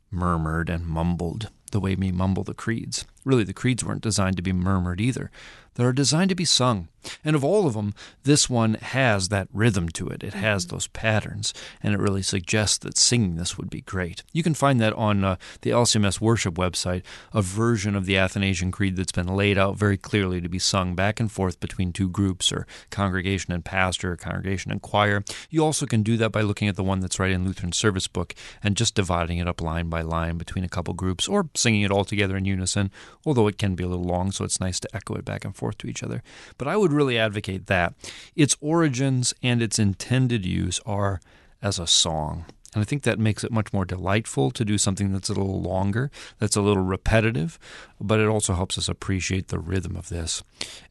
murmured 0.10 0.70
and 0.70 0.88
mumbled 0.88 1.50
the 1.72 1.82
way 1.82 1.96
we 1.96 2.14
mumble 2.14 2.46
the 2.46 2.54
creeds. 2.54 3.06
Really, 3.26 3.44
the 3.44 3.52
creeds 3.52 3.84
weren't 3.84 4.04
designed 4.04 4.38
to 4.38 4.42
be 4.42 4.54
murmured 4.54 5.02
either 5.02 5.32
that 5.80 5.86
are 5.86 5.94
designed 5.94 6.28
to 6.28 6.36
be 6.36 6.44
sung. 6.44 6.90
And 7.24 7.38
of 7.38 7.46
all 7.46 7.66
of 7.66 7.74
them, 7.74 7.94
this 8.24 8.50
one 8.50 8.74
has 8.74 9.30
that 9.30 9.48
rhythm 9.54 9.88
to 9.90 10.10
it. 10.10 10.22
It 10.22 10.34
has 10.34 10.66
mm-hmm. 10.66 10.76
those 10.76 10.88
patterns, 10.88 11.54
and 11.82 11.94
it 11.94 12.00
really 12.02 12.22
suggests 12.22 12.78
that 12.80 12.98
singing 12.98 13.38
this 13.38 13.58
would 13.58 13.70
be 13.70 13.80
great. 13.80 14.24
You 14.34 14.44
can 14.44 14.54
find 14.54 14.82
that 14.82 14.92
on 14.92 15.24
uh, 15.24 15.38
the 15.62 15.70
LCMS 15.70 16.20
worship 16.20 16.56
website, 16.56 17.04
a 17.34 17.42
version 17.42 17.96
of 17.96 18.06
the 18.06 18.18
Athanasian 18.18 18.72
Creed 18.72 18.98
that's 18.98 19.14
been 19.14 19.34
laid 19.34 19.58
out 19.58 19.78
very 19.78 19.96
clearly 19.96 20.42
to 20.42 20.50
be 20.50 20.60
sung 20.60 20.96
back 20.96 21.22
and 21.22 21.32
forth 21.32 21.62
between 21.62 21.94
two 21.94 22.10
groups, 22.10 22.52
or 22.52 22.68
congregation 22.90 23.54
and 23.54 23.64
pastor, 23.64 24.12
or 24.12 24.18
congregation 24.18 24.70
and 24.70 24.82
choir. 24.82 25.24
You 25.50 25.64
also 25.64 25.86
can 25.86 26.04
do 26.04 26.18
that 26.18 26.34
by 26.34 26.42
looking 26.42 26.68
at 26.68 26.76
the 26.76 26.84
one 26.84 27.00
that's 27.00 27.20
right 27.20 27.32
in 27.32 27.46
Lutheran 27.46 27.72
Service 27.72 28.10
Book 28.10 28.36
and 28.62 28.76
just 28.76 28.96
dividing 28.96 29.38
it 29.38 29.48
up 29.48 29.62
line 29.62 29.88
by 29.88 30.02
line 30.02 30.38
between 30.38 30.66
a 30.66 30.70
couple 30.70 30.94
groups, 30.94 31.30
or 31.30 31.48
singing 31.56 31.84
it 31.84 31.92
all 31.92 32.04
together 32.04 32.36
in 32.36 32.44
unison, 32.44 32.92
although 33.26 33.48
it 33.48 33.58
can 33.58 33.76
be 33.76 33.86
a 33.86 33.88
little 33.88 34.04
long, 34.04 34.34
so 34.34 34.44
it's 34.44 34.60
nice 34.60 34.82
to 34.82 34.94
echo 34.94 35.16
it 35.16 35.24
back 35.24 35.46
and 35.46 35.56
forth 35.56 35.69
forth 35.70 35.78
to 35.80 35.88
each 35.88 36.04
other. 36.04 36.24
But 36.58 36.68
I 36.68 36.78
would 36.78 36.92
really 36.92 37.18
advocate 37.18 37.68
that. 37.68 37.94
Its 38.36 38.58
origins 38.60 39.34
and 39.44 39.62
its 39.62 39.78
intended 39.78 40.46
use 40.46 40.80
are 40.86 41.22
as 41.62 41.78
a 41.80 41.88
song. 41.88 42.46
And 42.74 42.82
I 42.82 42.86
think 42.86 43.04
that 43.04 43.18
makes 43.18 43.44
it 43.44 43.52
much 43.52 43.74
more 43.74 43.86
delightful 43.86 44.52
to 44.52 44.64
do 44.64 44.78
something 44.78 45.12
that's 45.12 45.30
a 45.30 45.34
little 45.34 45.62
longer, 45.62 46.12
that's 46.38 46.56
a 46.56 46.62
little 46.62 46.84
repetitive, 46.84 47.58
but 48.00 48.20
it 48.20 48.28
also 48.28 48.54
helps 48.54 48.78
us 48.78 48.88
appreciate 48.88 49.48
the 49.48 49.58
rhythm 49.58 49.96
of 49.96 50.10
this 50.10 50.44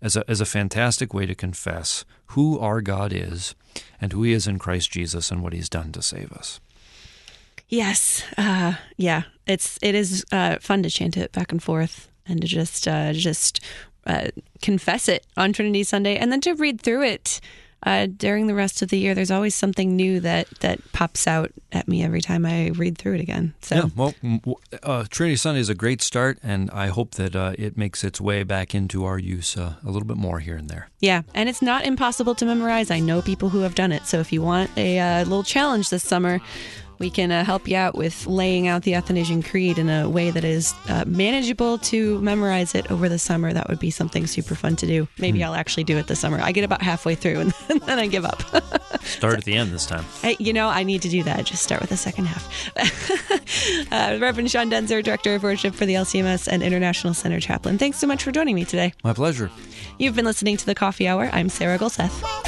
as 0.02 0.16
a, 0.16 0.28
as 0.28 0.40
a 0.40 0.46
fantastic 0.46 1.14
way 1.14 1.24
to 1.24 1.36
confess 1.36 2.04
who 2.28 2.58
our 2.58 2.80
God 2.80 3.12
is 3.12 3.54
and 4.00 4.12
who 4.12 4.24
He 4.24 4.32
is 4.32 4.48
in 4.48 4.58
Christ 4.58 4.90
Jesus 4.90 5.30
and 5.30 5.40
what 5.40 5.52
He's 5.52 5.68
done 5.68 5.92
to 5.92 6.02
save 6.02 6.32
us. 6.32 6.60
Yes, 7.68 8.24
uh, 8.36 8.74
yeah, 8.96 9.22
it's 9.46 9.78
it 9.82 9.94
is 9.94 10.24
uh, 10.32 10.56
fun 10.60 10.82
to 10.82 10.90
chant 10.90 11.16
it 11.16 11.32
back 11.32 11.52
and 11.52 11.62
forth 11.62 12.10
and 12.26 12.40
to 12.40 12.46
just 12.46 12.88
uh, 12.88 13.12
just 13.12 13.60
uh, 14.08 14.28
confess 14.62 15.08
it 15.08 15.26
on 15.36 15.52
Trinity 15.52 15.84
Sunday, 15.84 16.16
and 16.16 16.32
then 16.32 16.40
to 16.40 16.54
read 16.54 16.80
through 16.80 17.04
it 17.04 17.40
uh, 17.84 18.06
during 18.06 18.48
the 18.48 18.54
rest 18.54 18.82
of 18.82 18.88
the 18.88 18.98
year, 18.98 19.14
there's 19.14 19.30
always 19.30 19.54
something 19.54 19.94
new 19.94 20.18
that 20.20 20.48
that 20.60 20.80
pops 20.92 21.26
out 21.26 21.52
at 21.70 21.86
me 21.86 22.02
every 22.02 22.20
time 22.20 22.44
I 22.44 22.68
read 22.70 22.98
through 22.98 23.14
it 23.14 23.20
again. 23.20 23.54
So, 23.60 23.74
yeah, 23.76 23.84
well, 23.94 24.14
uh, 24.82 25.04
Trinity 25.08 25.36
Sunday 25.36 25.60
is 25.60 25.68
a 25.68 25.74
great 25.74 26.02
start, 26.02 26.38
and 26.42 26.70
I 26.72 26.88
hope 26.88 27.12
that 27.12 27.36
uh, 27.36 27.52
it 27.56 27.76
makes 27.76 28.02
its 28.02 28.20
way 28.20 28.42
back 28.42 28.74
into 28.74 29.04
our 29.04 29.18
use 29.18 29.56
uh, 29.56 29.74
a 29.84 29.90
little 29.90 30.06
bit 30.06 30.16
more 30.16 30.40
here 30.40 30.56
and 30.56 30.68
there. 30.68 30.88
Yeah, 30.98 31.22
and 31.34 31.48
it's 31.48 31.62
not 31.62 31.84
impossible 31.84 32.34
to 32.36 32.44
memorize. 32.44 32.90
I 32.90 32.98
know 32.98 33.22
people 33.22 33.48
who 33.50 33.60
have 33.60 33.76
done 33.76 33.92
it. 33.92 34.06
So, 34.06 34.18
if 34.18 34.32
you 34.32 34.42
want 34.42 34.70
a 34.76 34.98
uh, 34.98 35.18
little 35.20 35.44
challenge 35.44 35.90
this 35.90 36.02
summer, 36.02 36.40
we 36.98 37.10
can 37.10 37.30
uh, 37.30 37.44
help 37.44 37.68
you 37.68 37.76
out 37.76 37.94
with 37.94 38.26
laying 38.26 38.66
out 38.66 38.82
the 38.82 38.94
Athanasian 38.94 39.42
Creed 39.42 39.78
in 39.78 39.88
a 39.88 40.08
way 40.08 40.30
that 40.30 40.44
is 40.44 40.74
uh, 40.88 41.04
manageable 41.06 41.78
to 41.78 42.20
memorize 42.20 42.74
it 42.74 42.90
over 42.90 43.08
the 43.08 43.18
summer. 43.18 43.52
That 43.52 43.68
would 43.68 43.78
be 43.78 43.90
something 43.90 44.26
super 44.26 44.54
fun 44.54 44.76
to 44.76 44.86
do. 44.86 45.08
Maybe 45.18 45.38
hmm. 45.38 45.46
I'll 45.46 45.54
actually 45.54 45.84
do 45.84 45.96
it 45.98 46.06
this 46.06 46.20
summer. 46.20 46.40
I 46.40 46.52
get 46.52 46.64
about 46.64 46.82
halfway 46.82 47.14
through 47.14 47.40
and, 47.40 47.50
then 47.86 47.98
I 47.98 48.06
give 48.06 48.24
up. 48.24 48.42
start 49.02 49.04
so, 49.04 49.28
at 49.38 49.44
the 49.44 49.54
end 49.54 49.72
this 49.72 49.86
time. 49.86 50.04
I, 50.22 50.36
you 50.38 50.52
know, 50.52 50.68
I 50.68 50.82
need 50.82 51.02
to 51.02 51.08
do 51.08 51.22
that. 51.22 51.44
Just 51.44 51.62
start 51.62 51.80
with 51.80 51.90
the 51.90 51.96
second 51.96 52.26
half. 52.26 52.48
uh, 53.92 54.18
Reverend 54.20 54.50
Sean 54.50 54.70
Daenzer, 54.70 55.02
Director 55.02 55.34
of 55.34 55.42
Worship 55.42 55.74
for 55.74 55.86
the 55.86 55.94
LCMS 55.94 56.48
and 56.48 56.62
International 56.62 57.14
Center 57.14 57.40
Chaplain. 57.40 57.78
Thanks 57.78 57.98
so 57.98 58.06
much 58.06 58.24
for 58.24 58.32
joining 58.32 58.54
me 58.54 58.64
today. 58.64 58.92
My 59.04 59.12
pleasure. 59.12 59.50
You've 59.98 60.14
been 60.14 60.24
listening 60.24 60.56
to 60.56 60.66
the 60.66 60.74
Coffee 60.74 61.08
Hour. 61.08 61.28
I'm 61.32 61.48
Sarah 61.48 61.78
Gulseth. 61.78 62.47